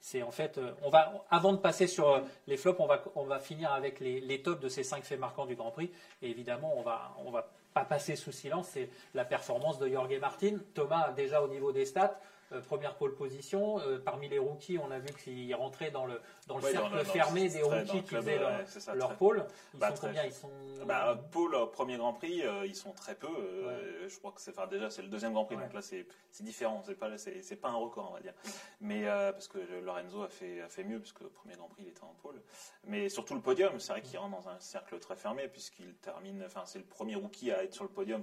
[0.00, 3.02] c'est en fait, euh, on va, avant de passer sur euh, les flops, on va,
[3.14, 5.90] on va finir avec les, les tops de ces cinq faits marquants du Grand Prix.
[6.22, 10.18] Et évidemment, on va, on va pas passer sous silence, c'est la performance de Jorge
[10.18, 10.58] Martin.
[10.74, 12.18] Thomas, déjà au niveau des stats,
[12.52, 13.78] euh, première pole position.
[13.80, 16.92] euh, parmi les rookies, on a vu qu'il rentrait dans le, dans le Ouais, cercle
[16.92, 19.46] le- le- fermé des rookies le qui faisaient leur, ça, pole.
[19.74, 20.24] Ils Bah, sont très- combien?
[20.24, 20.50] Ils sont.
[20.86, 23.26] Bah, Paul, au premier Grand Prix, euh, ils sont très peu.
[23.28, 25.62] euh, Je crois que c'est, enfin, déjà, c'est le deuxième Grand Prix, Ouais.
[25.64, 26.06] donc là, c'est,
[26.40, 26.82] différent.
[26.86, 28.32] C'est pas, pas un record, on va dire.
[28.80, 31.68] Mais euh, parce que Lorenzo a fait, a fait mieux, parce que au premier Grand
[31.68, 32.40] Prix, il était en pôle.
[32.84, 36.42] Mais surtout le podium, c'est vrai qu'il rentre dans un cercle très fermé, puisqu'il termine.
[36.46, 38.22] Enfin, c'est le premier rookie à être sur le podium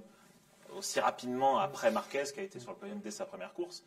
[0.74, 3.84] aussi rapidement après Marquez, qui a été sur le podium dès sa première course.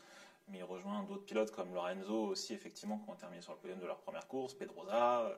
[0.51, 3.79] Mais il rejoint d'autres pilotes comme Lorenzo aussi, effectivement, qui ont terminé sur le podium
[3.79, 5.21] de leur première course, Pedrosa.
[5.21, 5.35] euh,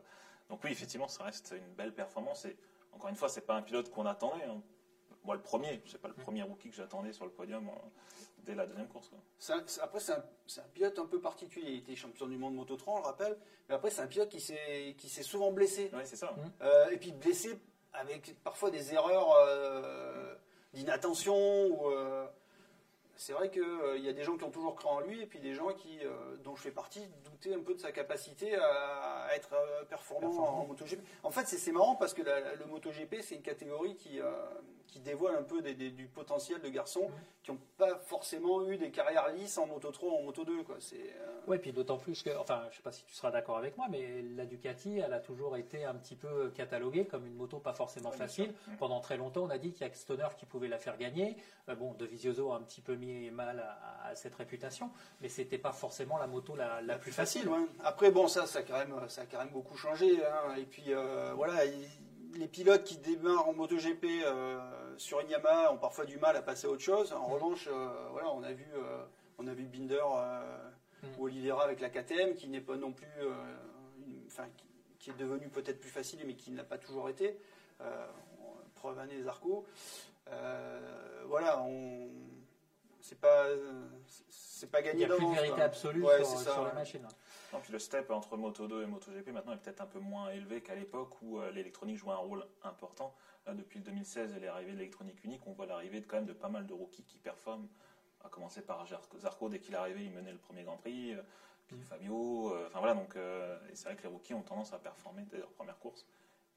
[0.50, 2.46] Donc oui, effectivement, ça reste une belle performance.
[2.46, 2.56] Et
[2.94, 4.44] encore une fois, c'est pas un pilote qu'on attendait.
[4.46, 4.62] hein.
[5.24, 7.72] Moi, le premier, c'est pas le premier rookie que j'attendais sur le podium euh,
[8.40, 9.10] dès la deuxième course.
[9.10, 9.20] quoi.
[9.56, 11.72] un- après, c'est un, pilote un peu particulier.
[11.74, 13.38] Il était champion du monde Moto 3, on le rappelle.
[13.70, 15.92] Mais après, c'est un pilote qui s'est, qui s'est souvent blessé.
[15.94, 16.34] Ouais, c'est ça.
[16.62, 17.60] Euh, et puis blessé
[17.94, 20.34] avec parfois des erreurs euh,
[20.74, 21.36] d'inattention
[21.68, 22.26] ou euh,
[23.22, 23.64] c'est vrai qu'il
[23.98, 25.72] il y a des gens qui ont toujours cru en lui et puis des gens
[25.74, 29.54] qui, euh, dont je fais partie, doutaient un peu de sa capacité à, à être
[29.54, 30.62] euh, performant, Performant.
[30.62, 31.00] en MotoGP.
[31.24, 34.32] En fait, c'est marrant parce que la- le MotoGP, c'est une catégorie qui, euh,
[34.88, 37.10] qui dévoile un peu des- des- du potentiel de garçons
[37.44, 40.64] qui n'ont pas forcément eu des carrières lisses en Moto 3 ou en Moto 2.
[40.64, 40.76] Quoi.
[40.94, 43.78] Euh, Ouais, puis d'autant plus que, enfin, je sais pas si tu seras d'accord avec
[43.78, 47.58] moi, mais la Ducati, elle a toujours été un petit peu cataloguée comme une moto
[47.60, 48.54] pas forcément Ouais, facile.
[48.80, 50.98] Pendant très longtemps, on a dit qu'il y a que Stoner qui pouvait la faire
[50.98, 51.38] gagner.
[51.70, 54.90] Euh, bon, De Vizioso a un petit peu mis mal à, à cette réputation,
[55.22, 57.48] mais c'était pas forcément la moto la, la plus facile.
[57.50, 57.66] ouais.
[57.84, 60.26] Après, bon, ça, ça a quand même, ça a quand même beaucoup changé.
[60.26, 60.56] hein.
[60.58, 61.88] Et puis, euh, voilà, il-
[62.40, 64.58] les pilotes qui démarrent en MotoGP euh,
[64.98, 67.12] sur une Yamaha ont parfois du mal à passer à autre chose.
[67.12, 69.04] En revanche, euh, voilà, on a vu, euh,
[69.38, 70.00] on a vu Binder
[71.04, 71.08] Mm.
[71.20, 73.08] ou Oliveira avec la KTM, qui n'est pas non plus,
[74.08, 74.66] une- enfin, qui,
[75.00, 77.38] qui est devenu peut-être plus facile, mais qui n'a pas toujours été.
[78.76, 79.66] Preuve année Zarco.
[80.30, 82.08] Euh, voilà, on,
[83.02, 83.46] c'est pas,
[84.30, 85.64] c'est pas Il gagné n'y a plus de vérité quoi.
[85.64, 87.06] absolue Ouais, sur, sur la machine.
[87.54, 90.30] Non, puis le step entre Moto 2 et MotoGP maintenant est peut-être un peu moins
[90.30, 93.14] élevé qu'à l'époque où euh, l'électronique jouait un rôle important.
[93.46, 96.26] Là, depuis le 2016 et l'arrivée de l'électronique unique, on voit l'arrivée de, quand même
[96.26, 97.68] de pas mal de rookies qui performent.
[98.24, 98.86] À commencer par
[99.20, 101.16] Zarco, dès qu'il est arrivé, il menait le premier Grand Prix.
[101.16, 101.22] euh,
[101.68, 101.82] Puis Mm.
[101.82, 105.24] Fabio, euh, enfin voilà, donc euh, c'est vrai que les rookies ont tendance à performer
[105.24, 106.06] dès leur première course.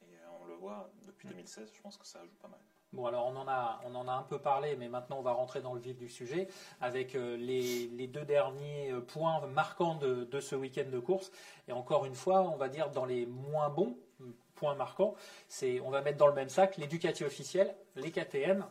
[0.02, 1.30] Et euh, on le voit depuis Mm.
[1.32, 2.60] 2016, je pense que ça joue pas mal.
[2.94, 5.32] Bon, alors on en, a, on en a un peu parlé, mais maintenant on va
[5.32, 6.46] rentrer dans le vif du sujet
[6.80, 11.32] avec euh, les, les deux derniers euh, points marquants de, de ce week-end de course.
[11.66, 15.14] Et encore une fois, on va dire dans les moins bons euh, points marquants,
[15.48, 18.64] c'est on va mettre dans le même sac les Ducati officiels, les KTM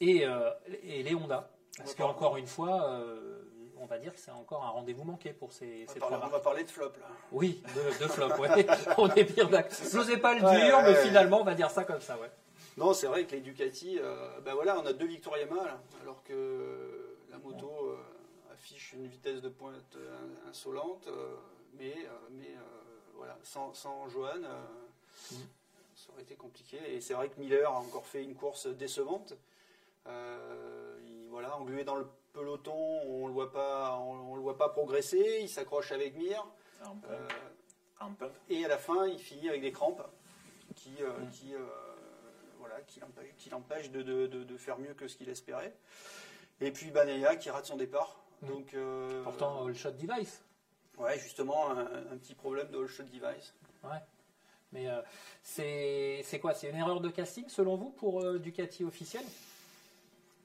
[0.00, 0.50] et, euh,
[0.84, 1.50] et les Honda.
[1.76, 3.42] Parce qu'encore une fois, euh,
[3.78, 6.28] on va dire que c'est encore un rendez-vous manqué pour ces, On ces parler, on
[6.28, 7.06] va parler de flop là.
[7.32, 8.66] Oui, de, de flop, ouais.
[8.98, 9.72] on est bien d'accord.
[9.90, 12.30] Je n'osais pas le dire, Ouais, mais finalement on va dire ça comme ça, ouais.
[12.76, 15.80] Non, c'est vrai que les Ducati, euh, ben voilà, on a deux victoires Yamaha, là,
[16.02, 17.96] alors que la moto euh,
[18.52, 20.18] affiche une vitesse de pointe euh,
[20.50, 21.34] insolente, euh,
[21.78, 21.94] mais,
[22.32, 22.50] mais
[23.14, 24.40] voilà, sans, sans Johan,
[25.30, 25.36] Mm.
[25.94, 26.76] ça aurait été compliqué.
[26.92, 29.34] Et c'est vrai que Miller a encore fait une course décevante.
[30.06, 34.68] Il, voilà, englué dans le peloton, on le voit pas, on, on le voit pas
[34.68, 35.38] progresser.
[35.40, 36.44] Il s'accroche avec Mir.
[36.82, 38.32] Pump, pump.
[38.50, 40.02] et à la fin, il finit avec des crampes
[40.74, 41.30] qui, Mm.
[41.30, 41.54] qui,
[42.86, 45.74] qui l'empêchent de, de- de- de faire mieux que ce qu'il espérait.
[46.60, 48.16] Et puis Banaya qui rate son départ.
[48.42, 48.48] Mm.
[48.48, 50.42] Donc, euh, Pourtant, all shot device.
[50.98, 51.80] ouais, justement, un,
[52.12, 53.54] un petit problème de all shot device.
[53.82, 53.98] Ouais.
[54.72, 55.00] Mais euh,
[55.42, 56.52] c'est c'est quoi?
[56.54, 59.22] C'est une erreur de casting selon vous pour euh, Ducati officiel?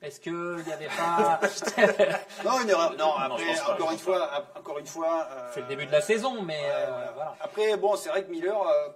[0.01, 1.39] Est-ce qu'il n'y avait pas.
[2.45, 2.95] Non, une erreur.
[2.95, 5.27] Non, après, pas, encore, une fois, encore une fois.
[5.31, 7.11] euh, c'est le début de la saison, mais ouais, euh, voilà.
[7.13, 7.37] voilà.
[7.41, 8.89] Après, bon, c'est vrai que Miller, euh,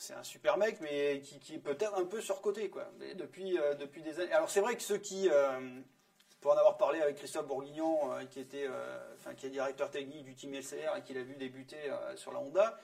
[0.00, 2.90] c'est un super mec, mais qui, qui est peut-être un peu surcoté, quoi.
[2.98, 4.32] Mais depuis, euh, depuis des années.
[4.32, 5.60] Alors, c'est vrai que ceux qui, euh,
[6.40, 8.66] pour en avoir parlé avec Christophe Bourguignon, euh, qui était,
[9.18, 11.76] enfin, qui est directeur technique du team SCR et qui l'a vu débuter
[12.16, 12.80] sur la Honda,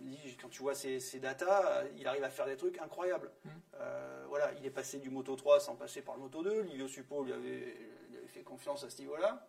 [0.00, 2.78] il me dit quand tu vois ses, ses datas, il arrive à faire des trucs
[2.80, 3.30] incroyables.
[3.44, 3.48] Mm.
[3.80, 6.62] Euh, voilà, il est passé du Moto 3 sans passer par le Moto 2.
[6.62, 7.76] Livio Suppo lui avait,
[8.08, 9.46] lui avait fait confiance à ce niveau-là.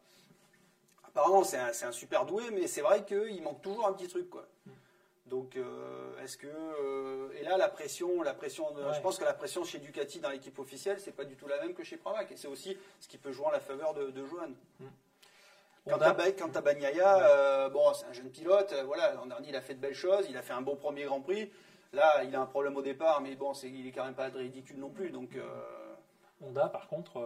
[1.05, 4.45] Apparemment, c'est un, super doué, mais c'est vrai qu'il manque toujours un petit truc, quoi.
[5.25, 8.93] Donc, euh, est-ce que euh, et là la pression, la pression, de- Ouais.
[8.93, 11.59] je pense que la pression chez Ducati dans l'équipe officielle, c'est pas du tout la
[11.61, 14.11] même que chez Pramac, et c'est aussi ce qui peut jouer en la faveur de,
[14.11, 14.49] de Johan.
[15.87, 16.09] Quant Honda.
[16.09, 17.23] à, Ba- quant à Bagnaia, Ouais.
[17.25, 18.73] euh, bon, c'est un jeune pilote.
[18.85, 20.27] voilà, l'an dernier, il a fait de belles choses.
[20.29, 21.51] Il a fait un beau premier Grand Prix.
[21.93, 24.25] Là, il a un problème au départ, mais bon, c'est, il est quand même pas
[24.27, 25.09] ridicule non plus.
[25.11, 25.31] Donc,
[26.41, 27.23] Honda, par contre,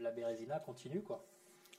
[0.00, 1.24] la Bérésina continue, quoi.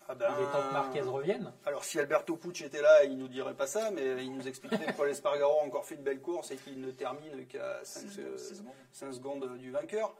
[0.07, 1.51] Ah ben, Il est temps que Marquez revienne.
[1.65, 4.85] Alors, si Alberto Pucci était là, il nous dirait pas ça, mais il nous expliquerait
[4.85, 8.09] que Paul Espargaro a encore fait une belle course et qu'il ne termine qu'à 5,
[8.09, 9.57] Six- six secondes.
[9.57, 10.13] du vainqueur.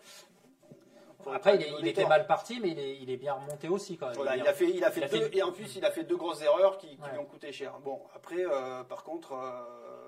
[1.34, 2.10] Après, il, est- était tort.
[2.10, 4.16] mal parti, mais il est, il est bien remonté aussi, quand même.
[4.16, 5.84] Voilà, Il a fait, il a fait il a deux, fait- et en plus il
[5.84, 7.12] a fait deux grosses erreurs qui, qui Ouais.
[7.14, 7.80] lui ont coûté cher.
[7.84, 10.05] Bon, après, euh, par contre, euh,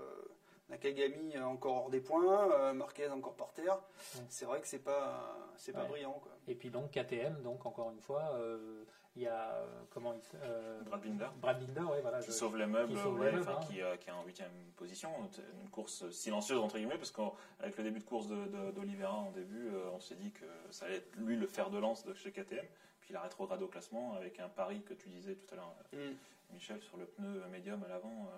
[0.70, 3.76] Nakagami euh, encore hors des points, euh, Marquez encore par terre.
[4.16, 4.22] Ouais.
[4.30, 5.88] C'est vrai que c'est pas, c'est pas Ouais.
[5.88, 6.20] brillant.
[6.22, 6.32] Quoi.
[6.48, 8.84] Et puis donc KTM, donc encore une fois, euh,
[9.16, 11.28] il y a euh, comment euh, Brad Binder.
[11.38, 12.20] Brad Binder, ouais, voilà.
[12.20, 13.66] qui je- sauve les meubles, qui sauve ouais, les meubles, enfin, hein.
[13.68, 15.10] qui, euh, qui est en huitième position.
[15.64, 19.32] Une course silencieuse entre guillemets, parce qu'avec le début de course de- de- d'Olivera en
[19.32, 22.14] début, euh, on s'est dit que ça allait être lui le fer de lance de
[22.14, 22.66] chez KTM.
[23.00, 25.74] Puis il a rétrogradé au classement avec un pari que tu disais tout à l'heure,
[25.94, 26.12] euh,
[26.52, 28.30] Michel, sur le pneu médium à l'avant.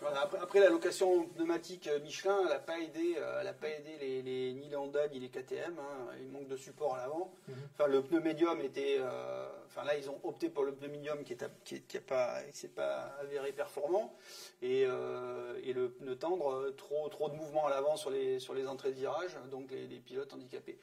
[0.00, 3.52] Voilà, après, après, la location pneumatique euh, Michelin, elle n'a pas aidé, euh, elle a
[3.54, 5.78] pas aidé les, les- ni les Honda ni les KTM.
[5.78, 6.12] hein.
[6.20, 7.32] Il manque de support à l'avant.
[7.48, 7.54] Mhm.
[7.74, 11.24] Enfin, le pneu médium était, euh, enfin là ils ont opté pour le pneu médium
[11.24, 14.14] qui est, à- qui qui pas, qui pas avéré performant
[14.62, 18.54] et, euh, et le pneu tendre trop trop de mouvement à l'avant sur les sur
[18.54, 20.78] les entrées de virage, donc les, les pilotes handicapés.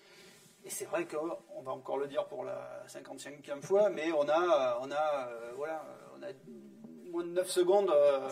[0.66, 4.80] Et c'est vrai qu'on va encore le dire pour la 55e fois, mais on a,
[4.82, 5.86] on a, euh, voilà,
[6.18, 6.28] on a
[7.14, 8.30] moins de 9 secondes euh,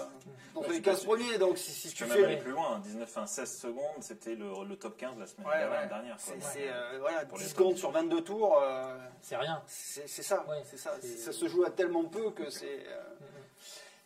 [0.56, 1.38] dans Ouais, les tu 15 peux- premiers.
[1.38, 2.24] Donc si, si Tu fais.
[2.26, 5.54] aller plus loin, 19, enfin 16 secondes, c'était le, le top 15 la semaine Ouais,
[5.54, 5.88] ouais.
[5.88, 6.16] dernière.
[6.20, 9.62] C'est, Donc, c'est, euh, voilà, pour 10 les secondes sur 22 tours, euh, C'est rien.
[9.68, 10.44] c'est, ça.
[10.50, 10.92] Ouais, c'est ça.
[11.02, 12.86] Ça se joue à tellement peu que c'est.
[12.88, 13.04] euh,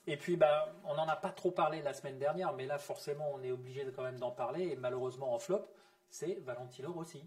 [0.07, 3.31] Et puis, bah, on n'en a pas trop parlé la semaine dernière, mais là, forcément,
[3.33, 4.67] on est obligé de, quand même d'en parler.
[4.67, 5.65] Et malheureusement, en flop,
[6.11, 7.23] c'est Valentino Rossi.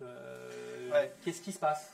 [0.00, 1.12] Euh, Ouais.
[1.24, 1.92] Qu'est-ce qui se passe?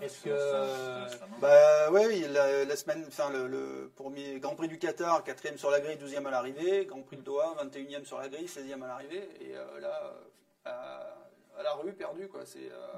[0.00, 0.30] Est-ce que.
[0.30, 1.38] non.
[1.40, 5.70] Bah ouais, la, la semaine, enfin le, le premier Grand Prix du Qatar, 4 sur
[5.70, 6.84] la grille, 12e à l'arrivée.
[6.86, 9.28] Grand Prix de Doha, 21e sur la grille, 16e à l'arrivée.
[9.40, 10.02] Et euh, là,
[10.66, 12.40] euh, à, à la rue, perdu quoi.
[12.44, 12.70] C'est.
[12.70, 12.92] euh,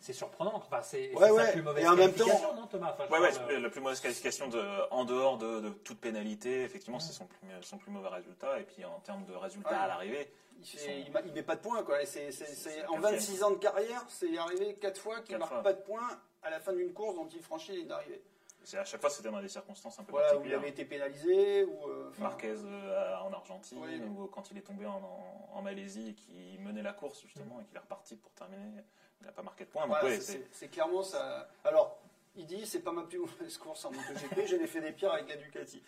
[0.00, 0.54] C'est surprenant.
[0.56, 1.52] Enfin, c'est Ouais, c'est ouais.
[1.52, 2.90] plus mauvaise Et en même qualification, temps- non, Thomas?
[2.98, 5.68] Enfin, Ouais, ouais, parle, c'est euh, la plus mauvaise qualification de, en dehors de, de
[5.70, 8.58] toute pénalité, effectivement, c'est son plus, son plus mauvais résultat.
[8.58, 9.76] Et puis en termes de résultats Ouais.
[9.76, 12.04] à l'arrivée, il, fait- il, il met pas de points quoi.
[12.04, 13.14] C'est- C'est- c'est- c'est en quatrième.
[13.20, 15.62] 26 ans de carrière, c'est arrivé 4 fois qu'il Quatre marque fois.
[15.62, 16.10] pas de points
[16.42, 18.22] à la fin d'une course dont il franchit ligne d'arrivée.
[18.64, 20.58] c'est- à chaque fois c'était dans des circonstances un peu Voilà, où il particulières.
[20.60, 21.88] avait été pénalisé, ou.
[21.88, 24.00] euh, Marquez euh, en Argentine, Oui.
[24.02, 27.60] ou quand il est tombé en, en- en Malaisie et qu'il menait la course justement
[27.60, 28.82] et qu'il est reparti pour terminer,
[29.20, 29.82] il n'a pas marqué de points.
[29.82, 31.48] Donc Voilà, ouais, c'est- clairement ça.
[31.64, 31.98] Alors,
[32.36, 35.28] il dit c'est pas ma plus mauvaise course en MotoGP, j'avais fait des pires avec
[35.28, 35.82] la Ducati.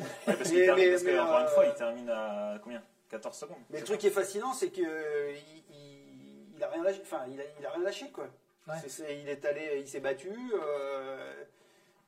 [0.00, 2.10] ouais, parce, qu'il Mais- termine- mais- parce que, mais, encore une euh, fois, il termine
[2.10, 2.82] à combien?
[3.08, 3.58] 14 secondes.
[3.70, 7.00] Mais le truc qui est fascinant, c'est que euh, il, il- il a rien lâché.
[7.02, 8.26] Enfin, il a, il a rien lâché quoi.
[8.68, 8.74] Ouais.
[9.22, 10.32] Il est allé, il s'est battu.
[10.54, 11.44] euh,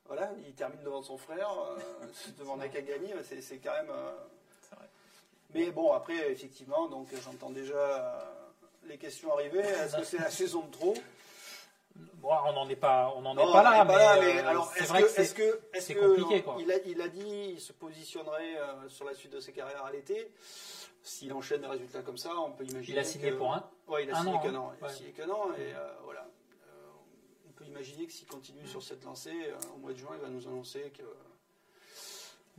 [0.07, 1.77] voilà, il termine devant son frère, euh,
[2.39, 3.11] devant Nakagami.
[3.41, 3.89] C'est quand même.
[3.91, 4.11] euh,
[4.75, 4.87] vrai.
[5.53, 8.25] Mais bon, après, effectivement, donc j'entends déjà
[8.87, 9.59] les questions arriver.
[9.59, 10.93] Est-ce que c'est la saison de trop?
[12.15, 14.15] Bon, on n'en est pas, on en Non, est pas là, est pas mais, là,
[14.19, 16.55] mais euh, alors, est-ce que, est-ce que, est-ce compliqué, quoi.
[16.59, 19.83] Il a, il a dit, il se positionnerait euh, sur la suite de ses carrières
[19.83, 20.31] à l'été.
[21.03, 22.97] S'il enchaîne des résultats comme ça, on peut imaginer.
[22.97, 23.69] il a signé que- pour un.
[23.87, 24.57] Ouais, il a un signé an, qu'un hein.
[24.59, 24.73] an.
[24.81, 26.25] Il a signé qu'un an, et euh, voilà.
[27.59, 30.29] Peut imaginer que s'il continue sur cette lancée, euh, au mois de juin, il va
[30.29, 31.03] nous annoncer que.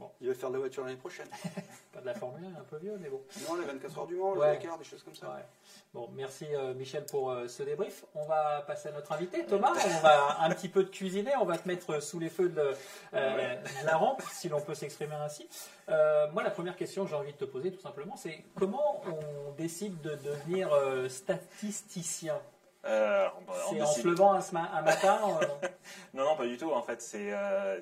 [0.01, 0.11] Bon.
[0.23, 1.29] Il va faire de la voiture l'année prochaine.
[1.93, 3.21] Pas de la Formule 1, un peu vieux, mais bon.
[3.47, 4.41] non, les 24 heures du Mans, le.
[4.41, 5.29] Dakar, des choses comme ça.
[5.29, 5.45] Ouais.
[5.93, 8.07] Bon, merci euh, Michel pour euh, ce débrief.
[8.15, 9.73] On va passer à notre invité, Thomas.
[9.73, 11.33] On va un petit peu de cuisiner.
[11.41, 12.75] On va te mettre sous les feux de,
[13.13, 15.49] euh, de la rampe, si l'on peut s'exprimer ainsi.
[15.89, 19.53] Moi, la première question que j'ai envie de te poser, tout simplement, c'est comment on
[19.53, 20.71] décide de devenir
[21.11, 22.41] statisticien?
[22.87, 25.69] Euh, en se levant un, matin euh,
[26.15, 26.71] Non, non, pas du tout.
[26.71, 27.33] En fait, c'est.
[27.33, 27.81] euh,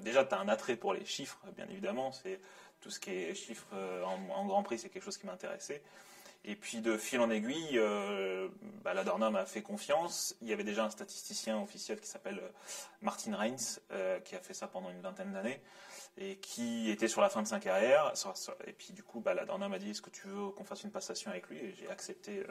[0.00, 2.12] déjà, tu as un attrait pour les chiffres, bien évidemment.
[2.12, 2.40] C'est
[2.80, 5.82] tout ce qui est chiffres euh, en, en Grand Prix, c'est quelque chose qui m'intéressait.
[6.46, 7.80] Et puis, de fil en aiguille,
[8.82, 10.36] bah, la Dorna m'a fait confiance.
[10.42, 12.42] Il y avait déjà un statisticien officiel qui s'appelle
[13.00, 13.78] Martin Reins,
[14.24, 15.62] qui a fait ça pendant une vingtaine d'années
[16.18, 18.12] et qui était sur la fin de sa carrière.
[18.66, 20.82] Et puis, du coup, bah, la Dorna m'a dit Est-ce que tu veux qu'on fasse
[20.82, 21.60] une passation avec lui?
[21.60, 22.44] Et j'ai accepté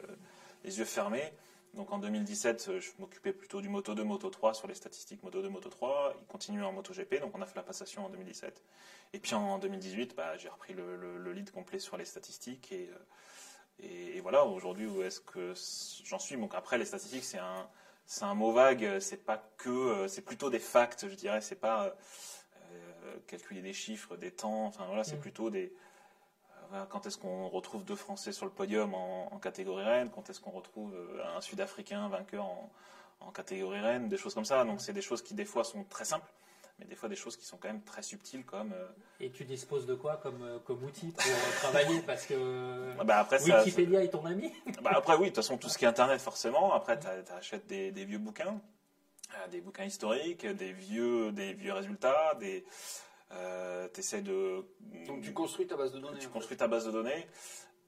[0.64, 1.32] les yeux fermés.
[1.74, 5.22] Donc en 2017, euh, je m'occupais plutôt du Moto 2, Moto 3 sur les statistiques
[5.24, 6.14] Moto 2, Moto 3.
[6.20, 8.62] Il continuait en MotoGP, donc on a fait la passation en 2017.
[9.12, 12.70] Et puis en 2018, bah, j'ai repris le, le- le lead complet sur les statistiques.
[12.72, 12.98] Et, euh,
[13.80, 15.52] et, et voilà, aujourd'hui, où est-ce que
[16.04, 16.36] j'en suis?
[16.36, 17.68] Donc après, les statistiques, c'est un,
[18.06, 19.00] c'est un mot vague.
[19.00, 21.40] C'est pas que, euh, c'est plutôt des facts, je dirais.
[21.40, 21.96] C'est pas
[22.72, 24.66] euh, calculer des chiffres, des temps.
[24.66, 25.20] Enfin voilà, c'est Mm.
[25.20, 25.72] plutôt des
[26.90, 30.10] quand est-ce qu'on retrouve deux Français sur le podium en, en catégorie reine?
[30.14, 32.70] Quand est-ce qu'on retrouve euh, un Sud-Africain vainqueur en,
[33.20, 34.08] en catégorie reine?
[34.08, 34.64] Des choses comme ça.
[34.64, 36.30] Donc c'est des choses qui des fois sont très simples,
[36.78, 38.72] mais des fois des choses qui sont quand même très subtiles comme...
[38.72, 38.86] euh,
[39.20, 42.00] et tu disposes de quoi comme, euh, comme outil pour euh, travailler?
[42.02, 45.56] Parce que bah, après, ça- Wikipédia est ton ami Bah après oui, de toute façon
[45.56, 46.72] tout ce qui est internet forcément.
[46.72, 48.60] Après tu achètes des, des vieux bouquins,
[49.36, 52.64] euh, des bouquins historiques, des vieux des vieux résultats, des
[53.32, 54.64] euh, t'essaies de
[55.06, 56.18] Donc tu construis ta base de données.
[56.18, 57.26] tu construis ta base de données,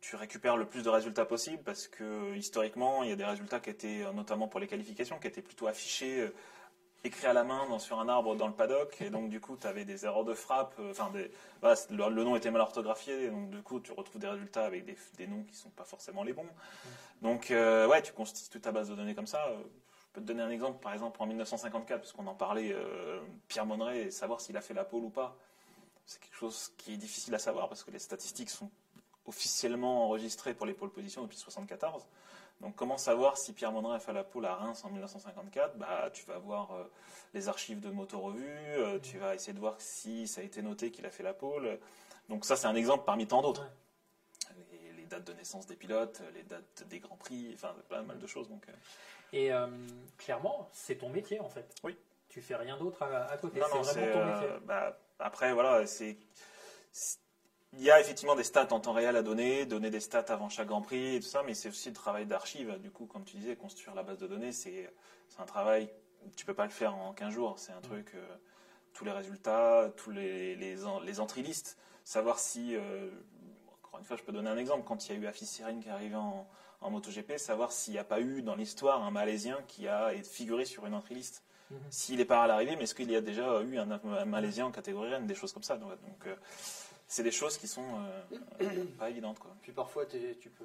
[0.01, 3.61] tu récupères le plus de résultats possible parce que historiquement il y a des résultats
[3.61, 6.20] qui étaient euh, notamment pour les qualifications qui étaient plutôt affichés.
[6.20, 6.35] euh,
[7.05, 9.57] écrits à la main dans- sur un arbre dans le paddock et donc du coup
[9.57, 12.51] tu avais des erreurs de frappe euh, enfin des voilà, c'est- le, le nom était
[12.51, 15.55] mal orthographié et donc du coup tu retrouves des résultats avec des, des noms qui
[15.55, 16.49] sont pas forcément les bons
[17.22, 19.46] donc euh, ouais tu constitues ta base de données comme ça
[20.16, 23.66] peux te donner un exemple par exemple en 1954 parce qu'on en parlait euh, Pierre
[23.66, 25.37] Monneret et savoir s'il a fait la pole ou pas
[26.07, 28.70] c'est quelque chose qui est difficile à savoir parce que les statistiques sont
[29.26, 32.07] officiellement enregistrées pour les pole positions depuis 1974
[32.62, 36.09] donc comment savoir si Pierre Monneret a fait la pole à Reims en 1954 bah,
[36.14, 36.85] Tu vas voir euh,
[37.35, 40.62] les archives de Moto Revue, euh, tu vas essayer de voir si ça a été
[40.62, 41.79] noté qu'il a fait la pole.
[42.31, 43.70] Donc ça c'est un exemple parmi tant d'autres.
[44.72, 48.18] Les, les dates de naissance des pilotes, les dates des grands prix, enfin pas mal
[48.18, 48.48] de choses.
[48.48, 48.72] Donc, euh,
[49.33, 49.67] Et euh,
[50.19, 51.75] clairement, c'est ton métier en fait.
[51.85, 51.97] Oui.
[52.29, 53.61] Tu fais rien d'autre à, à côté.
[53.61, 54.49] non, C'est non, vraiment c'est, ton euh, métier.
[54.67, 56.17] bah, après voilà, c'est
[57.73, 60.49] il y a effectivement des stats en temps réel à donner, donner des stats avant
[60.49, 62.79] chaque Grand Prix et tout ça, mais c'est aussi le travail d'archive.
[62.81, 64.91] Du coup, comme tu disais, construire la base de données, c'est
[65.39, 65.91] un travail,
[66.37, 67.59] tu peux pas le faire en 15 jours.
[67.59, 68.25] C'est un truc, euh,
[68.95, 73.11] tous les résultats, tous les, les, les entry lists, savoir si, euh,
[73.83, 75.79] encore une fois, je peux donner un exemple, quand il y a eu Afis Sirin
[75.81, 76.49] qui est arrivé en,
[76.81, 80.65] en MotoGP, savoir s'il n'y a pas eu dans l'histoire un Malaisien qui a figuré
[80.65, 81.43] sur une entry list.
[81.71, 81.79] Mhm.
[81.91, 84.67] S'il est pas à l'arrivée, mais est-ce qu'il y a déjà eu un, un Malaisien
[84.67, 85.77] en catégorie Rennes, des choses comme ça.
[85.77, 85.91] Donc,
[86.27, 86.37] euh,
[87.09, 87.85] c'est des choses qui sont
[88.61, 89.39] euh, pas évidentes.
[89.39, 89.51] Quoi.
[89.62, 90.65] Puis parfois, tu peux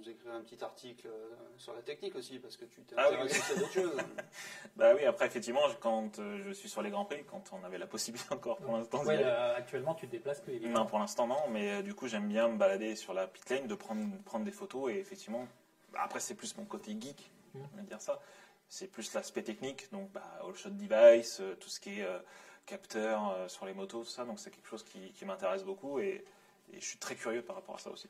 [0.00, 3.08] nous, écrire un petit article euh, sur la technique aussi, parce que tu t'es Ah
[3.10, 3.16] oui.
[3.16, 3.96] à d'autres choses.
[4.76, 7.78] Bah oui, après, effectivement, quand euh, je suis sur les Grands Prix, quand on avait
[7.78, 10.54] la possibilité encore pour l'instant, Ouais, euh, actuellement, tu te déplaces plus.
[10.54, 10.80] évidemment.
[10.80, 13.48] Non, pour l'instant, non, mais euh, du coup, j'aime bien me balader sur la pit
[13.50, 15.46] lane, de prendre, prendre des photos et effectivement,
[15.92, 17.62] bah, après, c'est plus mon côté geek, Mhm.
[17.74, 18.20] on va dire ça.
[18.68, 22.20] C'est plus l'aspect technique, donc bah, all shot device, tout ce qui est euh,
[22.64, 25.98] capteur euh, sur les motos, tout ça, donc c'est quelque chose qui, qui m'intéresse beaucoup
[25.98, 26.24] et,
[26.72, 28.08] et je suis très curieux par rapport à ça aussi.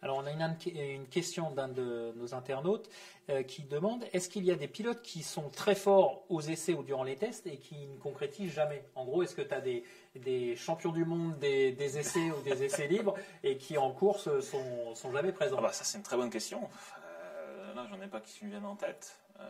[0.00, 2.88] Alors, on a une, question d'un de nos internautes
[3.30, 6.72] euh, qui demande est-ce qu'il y a des pilotes qui sont très forts aux essais
[6.72, 8.84] ou durant les tests et qui ne concrétisent jamais?
[8.94, 9.82] En gros, est-ce que tu as des,
[10.14, 14.40] des champions du monde des, des essais ou des essais libres et qui en course
[14.40, 15.56] sont, sont jamais présents?
[15.58, 16.68] Ah bah, ça, c'est une très bonne question.
[17.02, 19.18] Euh, là, j'en ai pas qui me viennent en tête.
[19.40, 19.44] Euh,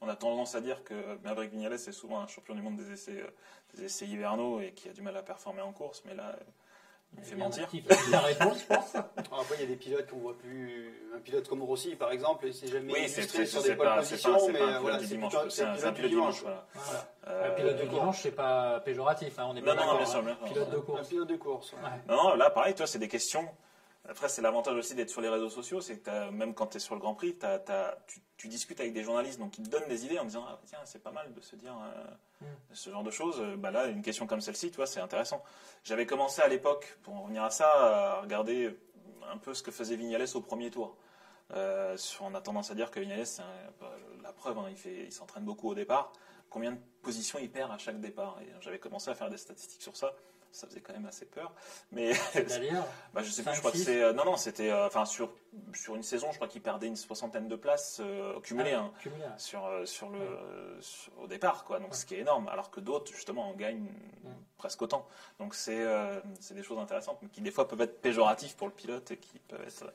[0.00, 2.90] on a tendance à dire que Maverick Vignales est souvent un champion du monde des
[2.92, 3.30] essais, euh,
[3.74, 6.36] des essais hivernaux et qui a du mal à performer en course, mais là,
[7.12, 7.68] il me fait Bien mentir.
[8.10, 8.94] La réponse, je pense.
[8.94, 10.92] Alors après, il y a des pilotes qu'on voit plus.
[11.16, 13.68] Un pilote comme Rossi, par exemple, il s'est jamais Oui, c'est illustré c'est- sur c'est
[13.70, 15.30] des c'est positions, pas, c'est mais un euh, pilote voilà, c'est C'est un,
[15.74, 16.40] c'est c'est un pilote du dimanche.
[16.42, 16.66] voilà.
[16.74, 17.08] Voilà.
[17.28, 19.38] Euh, Un pilote de dimanche, c'est pas péjoratif.
[19.38, 20.22] hein, on est Non, pas non, bien sûr, hein.
[20.22, 20.46] bien sûr.
[20.52, 21.08] Pilote de Un course.
[21.08, 21.72] pilote de course.
[21.72, 21.78] ouais.
[22.08, 23.48] Non, non, là, pareil, toi, c'est des questions.
[24.08, 26.80] Après, c'est l'avantage aussi d'être sur les réseaux sociaux, c'est que même quand tu es
[26.80, 29.68] sur le Grand Prix, t'as- t'as- tu, tu discutes avec des journalistes, donc ils te
[29.70, 32.04] donnent des idées en disant ah, tiens, c'est pas mal de se dire euh,
[32.42, 32.44] Mm.
[32.74, 33.40] ce genre de choses.
[33.58, 35.42] Bah là, une question comme celle-ci, tu vois, c'est intéressant.
[35.84, 38.78] J'avais commencé à l'époque, pour en revenir à ça, à regarder
[39.32, 40.96] un peu ce que faisait Vignales au premier tour.
[41.54, 43.90] Euh, on a tendance à dire que Vignales, c'est un-
[44.22, 46.12] la preuve, hein, il s'entraîne beaucoup au départ.
[46.50, 48.36] Combien de positions il perd à chaque départ?
[48.42, 50.12] Et J'avais commencé à faire des statistiques sur ça.
[50.56, 51.52] Ça faisait quand même assez peur.
[51.92, 52.12] Mais
[53.14, 54.02] bah, je sais plus, je crois que c'est.
[54.02, 54.70] euh, non, non, c'était.
[54.70, 55.30] euh, Enfin, sur,
[55.74, 58.92] sur une saison, je crois qu'il perdait une soixantaine de places euh, cumulées Ah, hein,
[59.00, 59.28] cumulé, ouais.
[59.36, 61.78] sur, euh, sur le, sur- au départ, quoi.
[61.78, 62.48] Donc, ce qui est énorme.
[62.48, 63.88] Alors que d'autres, justement, en gagnent
[64.56, 65.06] presque autant.
[65.38, 65.84] Donc, c'est
[66.40, 69.18] c'est des choses intéressantes, mais qui des fois peuvent être péjoratifs pour le pilote et
[69.18, 69.92] qui peuvent être.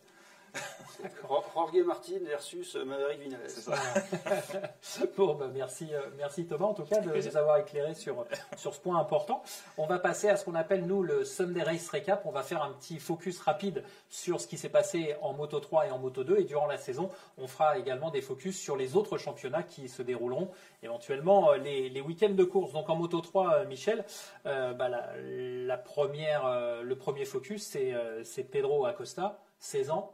[1.54, 3.40] Jorge Martin versus Maverick Vinales.
[3.48, 3.74] C'est ça.
[5.18, 8.74] Bon, bah, merci, euh, merci Thomas en tout cas de nous avoir éclairé sur, sur
[8.74, 9.44] ce point important.
[9.78, 12.26] On va passer à ce qu'on appelle nous le Sunday Race Recap.
[12.26, 15.88] On va faire un petit focus rapide sur ce qui s'est passé en Moto 3
[15.88, 18.96] et en Moto 2 et durant la saison, on fera également des focus sur les
[18.96, 20.50] autres championnats qui se dérouleront
[20.84, 22.74] éventuellement euh, les, les week-ends de course.
[22.74, 24.06] Donc en Moto 3, euh, Michel,
[24.46, 29.92] euh, bah, la, la première, euh, le premier focus c'est euh, c'est Pedro Acosta, 16
[29.92, 30.12] ans.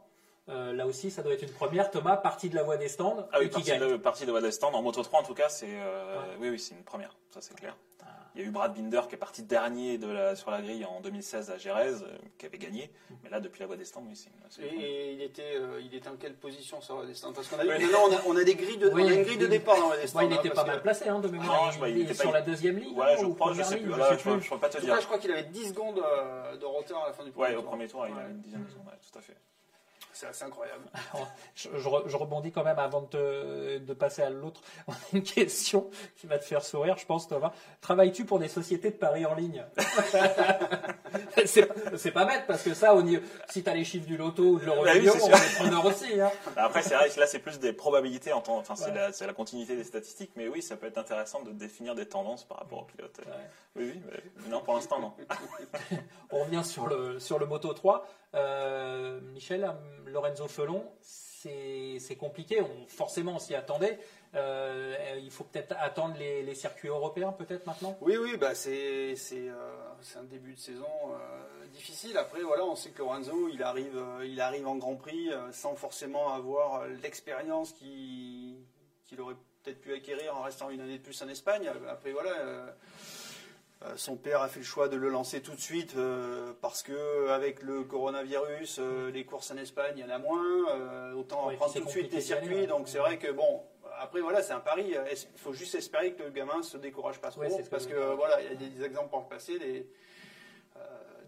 [0.48, 1.90] Euh, là aussi, ça doit être une première.
[1.90, 3.80] Thomas, partie de la voie des stands Ah oui, qui partie gagne.
[3.80, 4.72] de, partie de Wadestan.
[4.72, 5.66] En Moto 3, en tout cas, c'est.
[5.68, 6.24] euh, Ouais.
[6.40, 7.14] Oui, oui, c'est une première.
[7.30, 7.76] Ça, c'est clair.
[8.02, 8.06] Ah.
[8.34, 10.84] Il y a eu Brad Binder qui est parti dernier de la, sur la grille
[10.84, 12.90] en 2016 à Jerez, euh, qui avait gagné.
[13.10, 13.14] Mm.
[13.24, 14.88] Mais là, depuis la voie des stands, oui, c'est une, une Et, première.
[14.90, 17.64] et il était, euh, il était en quelle position sur la destin Parce qu'on a,
[17.64, 17.82] eu- Oui.
[17.84, 19.76] maintenant on a, on a des grilles de, Oui, on a une grille de départ
[19.78, 20.20] dans la destin.
[20.20, 21.64] Ouais, il était pas mal placé hein, de mémoire.
[21.66, 23.62] Non, je vois, il est était sur pas- la deuxième ligne Ouais, je crois, je
[23.62, 23.92] sais plus.
[23.92, 24.98] je pourrais pas te dire.
[25.00, 27.60] je crois qu'il avait 10 secondes de retard à la fin du premier Ouais, au
[27.60, 27.70] tour.
[27.70, 28.22] premier tour, il Ouais.
[28.22, 28.84] a une dizaine de secondes.
[29.12, 29.36] tout à fait.
[30.18, 30.82] C'est assez incroyable.
[31.54, 34.60] Je, je re- je rebondis quand même avant de, te- de passer à l'autre.
[34.88, 37.52] On a une question qui va te faire sourire, je pense, Thomas.
[37.80, 39.64] Travailles-tu pour des sociétés de paris en ligne?
[41.46, 44.42] C'est pas- bête parce que ça, au niveau, si tu as les chiffres du loto
[44.42, 46.20] ou de l'euro Bah oui, on est preneur aussi.
[46.20, 46.30] Hein.
[46.56, 49.26] Après, c'est vrai que là, c'est plus des probabilités, en temps, enfin, c'est Ouais.
[49.26, 52.58] la, continuité des statistiques, mais oui, ça peut être intéressant de définir des tendances par
[52.58, 53.16] rapport au pilote.
[53.24, 53.32] Ouais.
[53.76, 54.02] Oui, oui,
[54.42, 55.12] mais non, pour l'instant, non.
[56.30, 58.06] On revient sur le, sur le Moto 3.
[58.34, 62.60] Euh, Michel, euh, Lorenzo Felon, c'est compliqué.
[62.60, 63.98] On, forcément, s'y attendait.
[64.34, 67.96] Euh, il faut peut-être attendre les, circuits européens, peut-être maintenant?
[68.00, 69.14] Oui, oui, bah c'est
[70.16, 70.86] un début de saison
[71.72, 72.16] difficile.
[72.18, 76.32] Après, voilà, on sait que Lorenzo, il arrive, il arrive en Grand Prix sans forcément
[76.32, 78.56] avoir l'expérience qu'il
[79.06, 81.70] qu'il aurait peut-être pu acquérir en restant une année de plus en Espagne.
[81.88, 82.74] Après, voilà.
[83.84, 86.82] Euh, son père a fait le choix de le lancer tout de suite euh, parce
[86.82, 91.12] que avec le coronavirus, euh, les courses en Espagne, il y en a moins.
[91.14, 92.54] autant Ouais, prendre tout de suite aller, circuits.
[92.54, 92.66] ouais.
[92.66, 93.62] Donc c'est vrai que bon,
[94.00, 94.94] après voilà, c'est un pari.
[95.12, 98.14] Il faut juste espérer que le gamin se décourage pas trop Ouais, que parce que
[98.16, 99.86] voilà, il y a des exemples par le passé, des,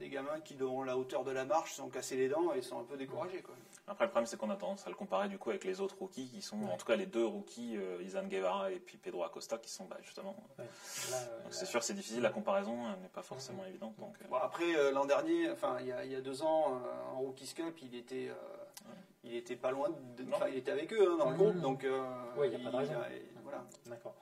[0.01, 2.81] des gamins qui, devant la hauteur de la marche, sont cassés les dents et sont
[2.81, 3.43] un peu découragés.
[3.43, 3.55] Quoi.
[3.87, 5.97] Après, le problème, c'est qu'on a tendance à le comparer du coup avec les autres
[5.99, 9.23] rookies qui sont, en tout cas les deux rookies, euh, Izan Guevara et puis Pedro
[9.25, 10.35] Acosta, qui sont bah, justement.
[10.59, 10.65] Ouais.
[11.11, 13.95] Là, euh, Donc c'est sûr, c'est difficile, la comparaison euh, n'est pas forcément évidente.
[13.99, 16.43] Donc, euh, Bon, après, euh, l'an dernier, enfin, il y, a, il y a deux
[16.43, 18.93] ans, euh, en Rookies Cup, il était, euh,
[19.25, 20.37] il était pas loin, de, Non.
[20.37, 21.43] enfin, il était avec eux hein, dans le Mhm.
[21.43, 22.01] groupe, donc euh,
[22.39, 22.95] Ouais, il y a pas de raison.
[23.13, 23.65] et voilà.
[23.87, 24.15] D'accord.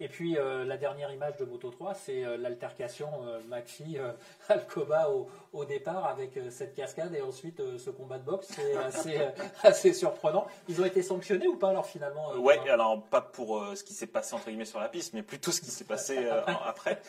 [0.00, 3.98] Et puis euh, la dernière image de Moto 3, c'est euh, l'altercation euh, Maxi
[4.48, 8.48] Alcoba au, au départ avec cette cascade et ensuite ce combat de boxe.
[8.50, 9.18] C'est assez,
[9.62, 10.46] assez surprenant.
[10.68, 14.06] Ils ont été sanctionnés ou pas alors finalement Ouais, alors pas pour ce qui s'est
[14.06, 16.28] passé entre guillemets sur la piste, mais plutôt ce qui s'est passé
[16.66, 17.00] après.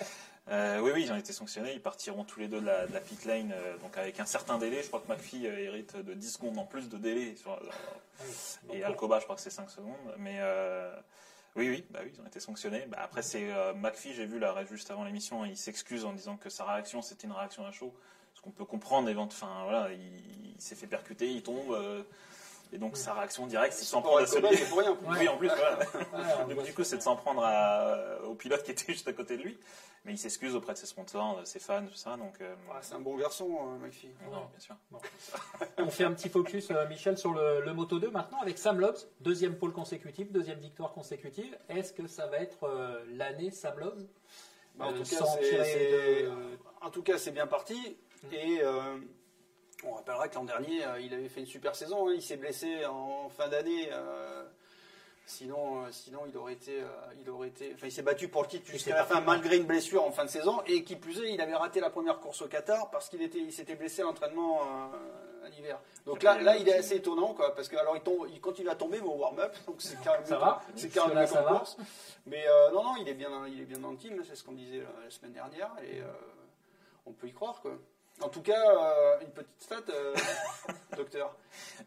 [0.51, 1.73] Euh, oui, oui, ils ont été sanctionnés.
[1.73, 4.25] Ils partiront tous les deux de la, de la pit lane, euh, donc avec un
[4.25, 4.81] certain délai.
[4.81, 7.35] Je crois que McPhee euh, hérite de 10 secondes en plus de délai.
[7.35, 7.59] Sur,
[8.73, 9.93] et Alcoba, je crois que c'est 5 secondes.
[10.17, 10.39] Mais
[11.59, 12.85] oui, oui, bah oui, ils ont été sanctionnés.
[12.87, 16.37] Bah, après, c'est euh, McPhee, j'ai vu là juste avant l'émission, il s'excuse en disant
[16.37, 17.93] que sa réaction c'était une réaction à chaud.
[18.33, 19.99] Ce qu'on peut comprendre, enfin voilà, il,
[20.55, 21.71] il s'est fait percuter, il tombe.
[21.71, 22.03] euh,
[22.71, 24.55] et donc sa réaction directe, c'est s'en prendre à celui.
[24.65, 24.95] pour rien.
[25.07, 26.45] Oui, en plus, voilà.
[26.47, 29.37] Donc, du coup, c'est de s'en prendre à- au pilote qui était juste à côté
[29.37, 29.57] de lui.
[30.05, 32.15] Mais il s'excuse auprès de ses sponsors, de ses fans, tout ça.
[32.15, 34.11] Donc, euh, Ouais, c'est un bon garçon, euh, McPhee.
[34.31, 34.45] Non.
[34.49, 34.75] bien sûr.
[35.77, 38.79] On fait un petit focus, euh, Michel, sur le, le Moto 2 maintenant avec Sam
[38.79, 41.57] Lobbs, deuxième pole consécutif, deuxième victoire consécutive.
[41.67, 44.07] Est-ce que ça va être euh, l'année Sam Lobbs?
[44.75, 46.31] Bah, en, Euh, tout cas, sans c'est- tirer c'est- de-
[46.81, 47.97] en tout cas, c'est bien parti.
[48.23, 48.33] Mm.
[48.33, 48.97] Et euh,
[49.85, 52.09] on rappellera que l'an dernier, euh, il avait fait une super saison.
[52.09, 52.13] hein.
[52.15, 53.89] Il s'est blessé en fin d'année.
[53.91, 54.43] euh,
[55.25, 56.87] sinon, euh, sinon, il aurait été, euh,
[57.21, 57.71] il aurait été.
[57.75, 60.25] Enfin, il s'est battu pour le titre jusqu'à la fin, malgré une blessure en fin
[60.25, 60.61] de saison.
[60.65, 63.37] Et qui plus est, il avait raté la première course au Qatar parce qu'il était,
[63.39, 65.79] il s'était blessé à l'entraînement euh, à l'hiver.
[66.05, 68.69] Donc là, là, il est assez étonnant, quoi, parce que alors il tombe, il continue
[68.69, 70.25] à tomber, mais au warm-up, donc c'est carrément,
[70.75, 71.21] c'est carrément
[71.59, 71.77] course.
[72.25, 74.43] Mais non, non, il est bien, dans- il est bien dans le team, c'est ce
[74.43, 76.01] qu'on disait la, la semaine dernière, et
[77.05, 77.71] on peut y croire, quoi.
[78.21, 80.13] En tout cas, euh, une petite stat, euh,
[80.97, 81.35] docteur.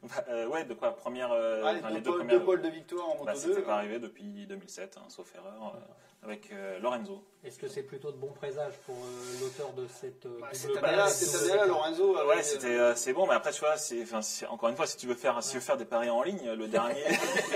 [0.02, 2.38] Bah, euh, ouais, de quoi Première, euh, Allez, enfin, deux, les deux pôles, premières.
[2.38, 3.38] deux pôles de victoire en moto Bah, 2.
[3.38, 7.22] c'était pas arrivé depuis 2007, hein, sauf erreur, euh, avec euh, Lorenzo.
[7.44, 10.78] Est-ce que c'est plutôt de bons présages pour euh, l'auteur de cette euh, Bah, double
[10.86, 12.26] année-là, victoire Lorenzo.
[12.26, 14.06] Ouais, c'était euh, c'est bon, mais après tu vois, c'est
[14.46, 16.50] encore une fois, si tu veux faire si tu veux faire des paris en ligne,
[16.52, 17.04] le dernier,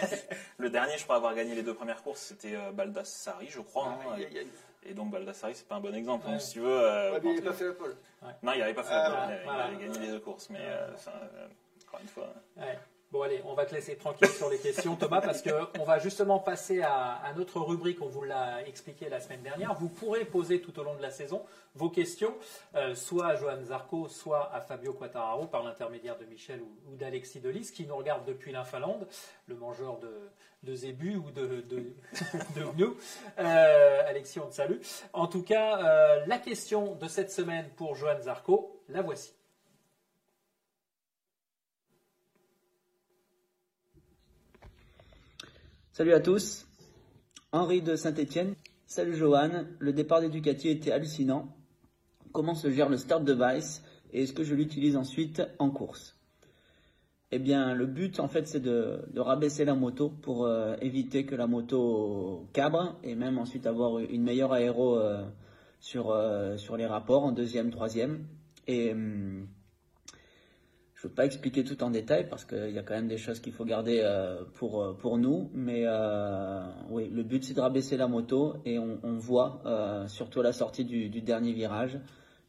[0.58, 3.86] le dernier, je crois avoir gagné les deux premières courses, c'était euh, Baldassari, je crois.
[3.86, 4.48] hein, aïe, aïe.
[4.88, 6.26] Et donc Baldassari, c'est pas un bon exemple.
[6.26, 6.32] Ouais.
[6.32, 7.96] Donc, si tu veux, euh, Ouais, mais il quand- n'a pas fait la pole.
[8.42, 8.94] non, il avait pas fait.
[8.94, 9.68] Ah, la pole, il avait- voilà.
[9.68, 11.46] il avait gagné les deux courses, mais euh, enfin, euh,
[11.86, 12.28] encore une fois.
[13.12, 16.00] Bon allez, on va te laisser tranquille sur les questions Thomas parce que on va
[16.00, 19.74] justement passer à, notre rubrique, on vous l'a expliqué la semaine dernière.
[19.74, 21.42] Vous pourrez poser tout au long de la saison
[21.76, 22.34] vos questions,
[22.74, 27.38] euh, soit à Johan Zarco, soit à Fabio Quattararo par l'intermédiaire de Michel ou, d'Alexis
[27.38, 29.06] Delis qui nous regarde depuis l'Infalande,
[29.46, 30.10] le mangeur de,
[30.64, 31.94] de zébus ou de, de.
[33.38, 34.78] Euh, Alexis, on te salue.
[35.12, 39.35] En tout cas, euh, la question de cette semaine pour Johan Zarco, la voici.
[45.96, 46.68] Salut à tous,
[47.52, 48.54] Henri de Saint-Etienne.
[48.84, 51.56] Salut Johan, le départ des Ducati était hallucinant.
[52.32, 53.82] Comment se gère le start device
[54.12, 56.14] et est-ce que je l'utilise ensuite en course?
[57.30, 61.34] Eh bien, le but en fait c'est de, rabaisser la moto pour euh, éviter que
[61.34, 65.24] la moto cabre et même ensuite avoir une meilleure aéro euh,
[65.80, 68.26] sur, euh, sur les rapports en deuxième, troisième.
[68.68, 69.48] Hum,
[71.06, 73.52] veux pas expliquer tout en détail parce qu'il y a quand même des choses qu'il
[73.52, 75.50] faut garder euh, pour, euh, pour nous.
[75.54, 79.62] Mais euh, oui, le but c'est de rabaisser la moto et on, voit,
[80.08, 81.98] surtout à la sortie du, du dernier virage,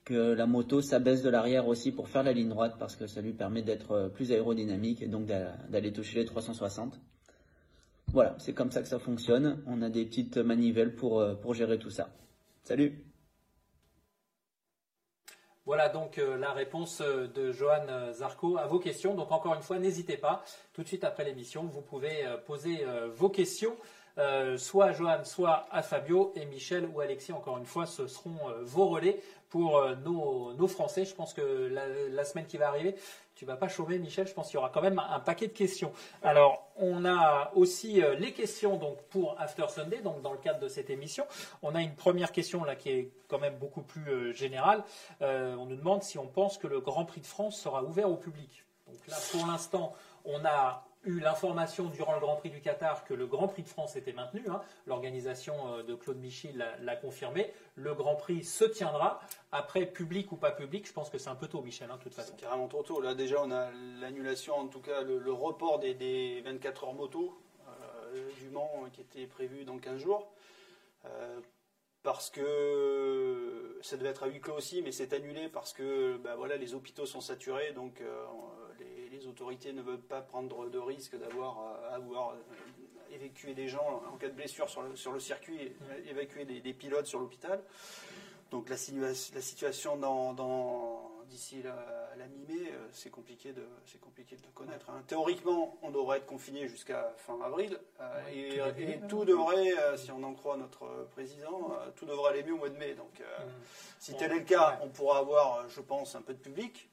[0.06, 3.22] que la moto s'abaisse de l'arrière aussi pour faire la ligne droite parce que ça
[3.22, 7.00] lui permet d'être plus aérodynamique et donc d'a- d'aller toucher les 360.
[8.14, 9.62] Voilà, c'est comme ça que ça fonctionne.
[9.68, 12.10] On a des petites manivelles pour, pour gérer tout ça.
[12.64, 13.07] Salut
[15.68, 19.16] Voilà donc euh, la réponse euh, de Johan euh, Zarco à vos questions.
[19.16, 20.42] Donc encore une fois, n'hésitez pas,
[20.72, 23.76] tout de suite après l'émission, vous pouvez poser vos questions,
[24.58, 28.38] soit à Johan, soit à Fabio, et Michel ou Alexis, encore une fois, ce seront
[28.62, 31.04] vos relais pour nos, Français.
[31.04, 31.42] Je pense que
[32.12, 32.96] la semaine qui va arriver,
[33.38, 34.28] tu vas pas chômer, Michel.
[34.28, 35.92] Je pense qu'il y aura quand même un paquet de questions.
[36.24, 40.60] Alors, on a aussi euh, les questions donc pour After Sunday, donc dans le cadre
[40.60, 41.24] de cette émission.
[41.62, 44.84] On a une première question là qui est quand même beaucoup plus euh, générale.
[45.22, 48.10] Euh, on nous demande si on pense que le Grand Prix de France sera ouvert
[48.10, 48.66] au public.
[48.88, 49.94] Donc là, pour l'instant,
[50.26, 53.68] on a eu l'information durant le Grand Prix du Qatar que le Grand Prix de
[53.68, 54.44] France était maintenu.
[54.50, 54.62] hein.
[54.86, 57.52] L'organisation euh, de Claude Michy l'a confirmé.
[57.76, 59.20] Le Grand Prix se tiendra.
[59.52, 62.04] Après, public ou pas public, je pense que c'est un peu tôt, Michel, hein, de
[62.04, 62.34] toute façon.
[62.36, 63.02] C'est carrément trop tôt.
[63.02, 66.94] Là, déjà, on a l'annulation, en tout cas, le, le report des, des 24 heures
[66.94, 70.32] moto euh, du Mans qui était prévu dans 15 jours.
[71.06, 71.40] Euh,
[72.04, 76.36] parce que ça devait être à huis clos aussi, mais c'est annulé parce que bah,
[76.38, 78.26] voilà, les hôpitaux sont saturés, donc euh,
[79.28, 81.60] les, autorités ne veulent pas prendre de risque d'avoir
[81.92, 82.36] à avoir euh,
[83.16, 86.60] évacué des gens en cas de blessure sur le, sur le circuit, et évacuer des,
[86.62, 87.62] des pilotes sur l'hôpital.
[88.52, 91.76] Donc la, situa- la situation dans, dans- d'ici la,
[92.18, 94.90] la mi-mai, euh, c'est compliqué de c'est compliqué de le connaître.
[94.90, 95.04] hein.
[95.08, 99.78] Théoriquement, on devrait être confiné jusqu'à fin avril, euh, Ouais, et, tout et tout devrait,
[99.78, 102.70] euh, si on en croit notre euh, président, euh, tout devrait aller mieux au mois
[102.70, 102.94] de mai.
[102.94, 103.26] Donc, euh,
[104.00, 104.78] si tel est le cas, ouais.
[104.84, 106.90] on pourra avoir, euh, je pense, un peu de public.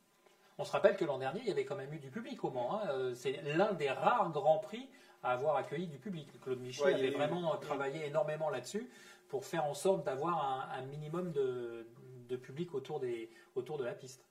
[0.59, 2.51] On se rappelle que l'an dernier, il y avait quand même eu du public au
[2.51, 2.75] Mans.
[2.81, 2.89] hein.
[2.91, 4.89] Euh, C'est l'un des rares grands prix
[5.23, 6.29] à avoir accueilli du public.
[6.41, 8.89] Claude Michel Ouais, avait eu- vraiment travaillé énormément là-dessus
[9.29, 11.87] pour faire en sorte d'avoir un, un minimum de,
[12.29, 14.25] de public autour, des, autour de la piste.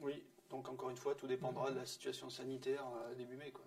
[0.00, 0.24] Oui.
[0.50, 3.50] Donc encore une fois, tout dépendra de la situation sanitaire euh, début mai.
[3.52, 3.64] Quoi.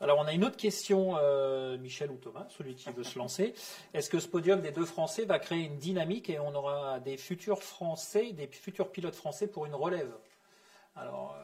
[0.00, 3.52] Alors on a une autre question, euh, Michel ou Thomas, celui qui veut se lancer.
[3.94, 7.16] Est-ce que ce podium des deux Français va créer une dynamique et on aura des
[7.18, 10.12] futurs Français, des futurs pilotes français pour une relève?
[10.96, 11.42] Alors euh,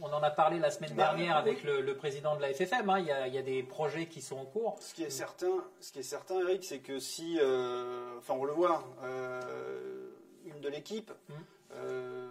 [0.00, 2.88] on en a parlé la semaine Bah, dernière avec le, le président de la FFM.
[2.90, 2.98] hein.
[2.98, 4.76] Il, y a, il y a des projets qui sont en cours.
[4.80, 8.44] Ce qui est certain, ce qui est certain, Eric, c'est que si, euh, enfin, on
[8.44, 10.10] le voit, euh,
[10.46, 11.10] une de l'équipe.
[11.28, 11.32] Mm.
[11.76, 12.28] euh,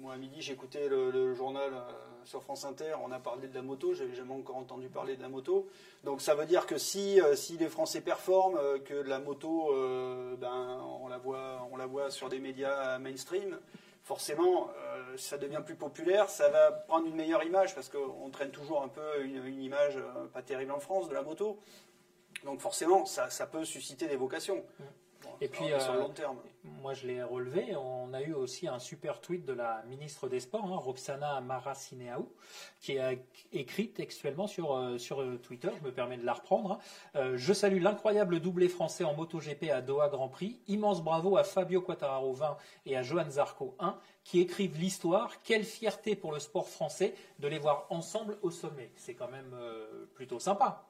[0.00, 1.72] moi, à midi, j'écoutais le, le journal
[2.24, 2.94] sur France Inter.
[3.02, 3.94] On a parlé de la moto.
[3.94, 5.68] J'avais jamais encore entendu parler de la moto.
[6.04, 9.74] Donc, ça veut dire que si, si les Français performent, que la moto,
[10.38, 13.58] ben, on la voit, on la voit sur des médias mainstream.
[14.06, 18.52] Forcément, euh, ça devient plus populaire, ça va prendre une meilleure image parce qu'on traîne
[18.52, 21.58] toujours un peu une, image euh, pas terrible en France de la moto.
[22.44, 24.64] Donc forcément, ça, ça peut susciter des vocations.
[25.22, 26.36] Bon, Et puis, sur le euh, long terme.
[26.64, 27.76] Moi, je l'ai relevé.
[27.76, 32.24] On a eu aussi un super tweet de la ministre des Sports, hein, Roxana Maracineanu,
[32.80, 33.12] qui a
[33.52, 35.68] écrit textuellement sur, euh, sur euh, Twitter.
[35.80, 36.80] Je me permets de la reprendre.
[37.14, 37.32] hein.
[37.36, 40.60] Je salue l'incroyable doublé français en MotoGP à Doha Grand Prix.
[40.68, 42.56] Immense bravo à Fabio Quartararo 20
[42.86, 45.40] et à Johan Zarco 1 qui écrivent l'histoire.
[45.42, 48.90] Quelle fierté pour le sport français de les voir ensemble au sommet.
[48.96, 50.84] C'est quand même euh, plutôt sympa.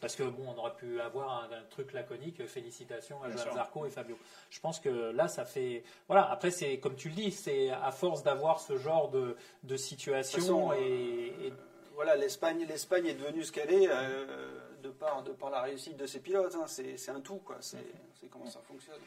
[0.00, 2.46] Parce que bon, on aurait pu avoir un, un truc laconique.
[2.46, 3.54] Félicitations à Johan.
[3.54, 4.18] Zarco et Fabio.
[4.50, 5.82] Je pense que là, ça fait.
[6.08, 6.30] Voilà.
[6.30, 10.38] Après, c'est comme tu le dis, c'est à force d'avoir ce genre de, de situation
[10.38, 11.52] De façon, et, et-
[11.94, 14.26] Voilà, l'Espagne, l'Espagne est devenue ce qu'elle est euh,
[14.82, 16.54] de, par, de par la réussite de ses pilotes.
[16.56, 16.66] hein.
[16.66, 17.56] C'est, un tout, quoi.
[17.60, 17.78] C'est,
[18.20, 19.00] c'est comment ça fonctionne.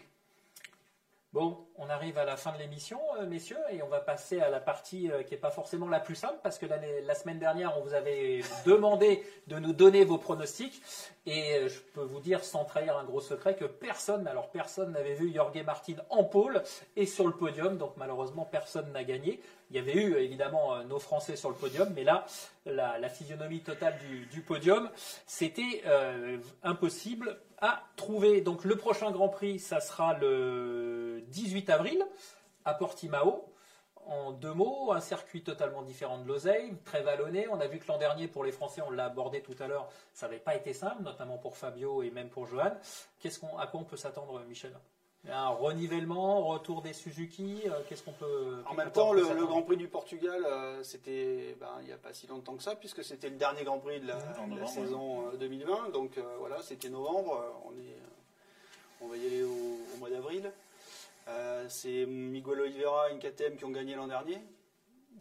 [1.34, 4.50] Bon, on arrive à la fin de l'émission, euh, messieurs, et on va passer à
[4.50, 7.78] la partie euh, qui n'est pas forcément la plus simple, parce que la semaine dernière,
[7.78, 10.82] on vous avait demandé de nous donner vos pronostics,
[11.26, 14.94] et euh, je peux vous dire, sans trahir un gros secret, que personne, alors personne
[14.94, 16.64] n'avait vu Jorge Martin en pôle
[16.96, 19.42] et sur le podium, donc malheureusement, personne n'a gagné.
[19.70, 22.26] Il y avait eu évidemment euh, nos Français sur le podium, mais là,
[22.66, 24.90] la, physionomie totale du, du podium,
[25.26, 28.42] c'était euh, impossible à trouver.
[28.42, 32.06] Donc le prochain Grand Prix, ça sera le 18 avril
[32.66, 33.54] à Portimao.
[34.06, 37.50] En deux mots, un circuit totalement différent de l'Oseille, très vallonné.
[37.50, 39.90] On a vu que l'an dernier, pour les Français, on l'a abordé tout à l'heure,
[40.14, 42.72] ça n'avait pas été simple, notamment pour Fabio et même pour Johan.
[43.20, 44.74] Qu'est-ce qu'on, à quoi on peut s'attendre, Michel?
[45.30, 49.76] Un renivellement, retour des Suzuki euh, Qu'est-ce qu'on peut En même temps, le, Grand Prix
[49.76, 53.30] du Portugal, euh, c'était ben, il n'y a pas si longtemps que ça, puisque c'était
[53.30, 55.90] le dernier Grand Prix de la, saison euh, 2020.
[55.90, 57.44] Donc euh, voilà, c'était novembre.
[57.66, 57.98] On, est,
[59.02, 60.50] on va y aller au, au mois d'avril.
[61.28, 64.42] Euh, c'est Miguel Oliveira et une KTM qui ont gagné l'an dernier.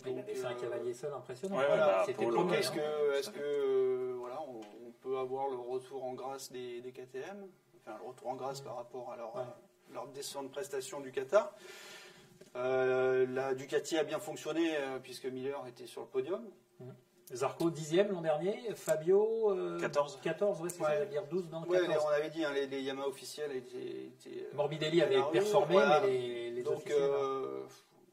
[0.05, 1.57] Donc, fait un cavalier seul impressionnant.
[1.57, 2.59] Ouais, Voilà, bah, premier.
[2.59, 2.74] Est-ce hein.
[2.74, 6.92] que, est-ce que euh, voilà, on, on peut avoir le retour en grâce des, des
[6.92, 7.49] KTM
[7.80, 9.32] Enfin, le retour en grâce par rapport à leur,
[9.91, 11.53] Euh, leur descente de prestation du Qatar.
[12.57, 16.43] Euh, la Ducati a bien fonctionné euh, puisque Miller était sur le podium.
[17.34, 20.20] Zarco 10e l'an dernier, Fabio euh, 14.
[20.22, 20.99] 14, ouais, c'est Ouais.
[20.99, 22.05] ça, dire 12, non, Ouais, 14.
[22.07, 23.78] on avait dit, hein, les, les Yamaha officiels étaient.
[24.07, 26.01] étaient, euh, Morbidelli avait performé, voilà.
[26.03, 27.62] mais les, les Donc, officiels, euh,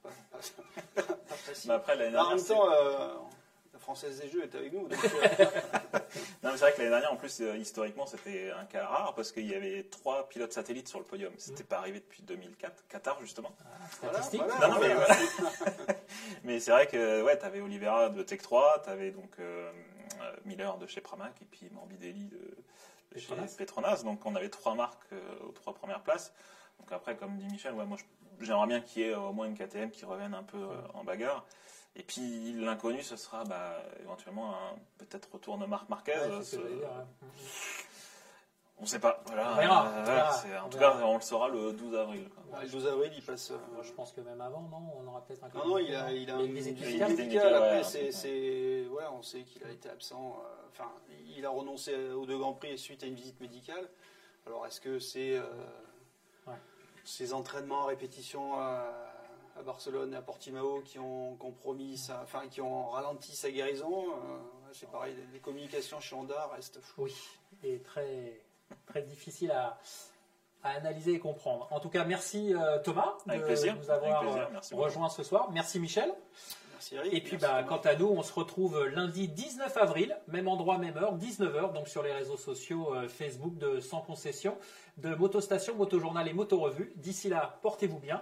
[0.02, 0.10] pas,
[0.96, 1.70] pas- pas facile.
[1.70, 3.08] Mais après, l'année en dernière, même c'est- temps, euh,
[3.84, 4.88] Française des Jeux est avec nous.
[4.88, 5.46] Donc, euh,
[6.44, 9.14] Non, mais c'est vrai que l'année dernière, en plus, euh, historiquement, c'était un cas rare
[9.16, 11.32] parce qu'il y avait trois pilotes satellites sur le podium.
[11.38, 13.52] C'était pas arrivé depuis 2004, Qatar justement.
[14.02, 14.42] voilà, statistique.
[14.48, 15.16] voilà, Non, non, mais, voilà.
[16.44, 19.72] mais c'est vrai que ouais, t'avais Oliveira de Tech 3, t'avais donc euh,
[20.46, 22.38] Miller de chez Pramac et puis Morbidelli de,
[23.14, 23.56] de chez Petronas.
[23.58, 24.04] Petronas.
[24.04, 26.34] Donc on avait trois marques euh, aux trois premières places.
[26.80, 27.98] Donc après, comme dit Michel, ouais, moi
[28.42, 31.04] j'aimerais bien qu'il y ait au moins une KTM qui revienne un peu euh, en
[31.04, 31.46] bagarre.
[31.96, 36.14] Et puis l'inconnu, ce sera bah, éventuellement un peut-être retour de Marc Marquez.
[36.14, 36.89] Ouais, ce dire.
[38.80, 39.22] On sait pas.
[39.28, 39.52] Voilà.
[39.54, 40.98] On verra, Euh, on voilà, verra, c'est- en on tout verra.
[41.00, 42.28] cas, on le saura le 12 avril.
[42.30, 42.58] quoi.
[42.60, 43.52] Ouais, le 12 avril, il passe.
[43.52, 46.12] euh, je pense que même avant, non On aura peut-être un Non, non, il a,
[46.12, 47.54] il a une visite visite médicale.
[47.54, 48.12] Après, ouais, c'est, ouais.
[48.12, 50.38] c'est- ouais, on sait qu'il a été absent.
[50.44, 50.91] euh, Enfin,
[51.38, 53.88] il a renoncé aux deux grands prix suite à une visite médicale.
[54.48, 55.44] Alors, est-ce que c'est, euh,
[57.06, 58.58] Ces entraînements à répétition
[59.58, 64.06] à, Barcelone et à Portimao qui ont compromis, enfin qui ont ralenti sa guérison.
[64.10, 64.38] Euh,
[64.74, 67.06] c'est pareil, les communications chez Honda restent floues.
[67.06, 67.16] Oui,
[67.64, 68.41] et très,
[68.86, 69.78] très difficile à,
[70.64, 71.68] analyser et comprendre.
[71.72, 75.51] En tout cas, merci euh, Thomas de nous avoir euh, rejoint ce soir.
[75.51, 76.14] Merci Michel.
[76.72, 77.14] Merci Eric.
[77.14, 80.95] Et puis, bah, quant à nous, on se retrouve lundi 19 avril, même endroit, même
[80.95, 84.58] heure, 19h, donc sur les réseaux sociaux Facebook de Sans Concession,
[84.97, 86.93] de Motostation, Motojournal et Motorevue.
[86.95, 88.22] D'ici là, portez-vous bien,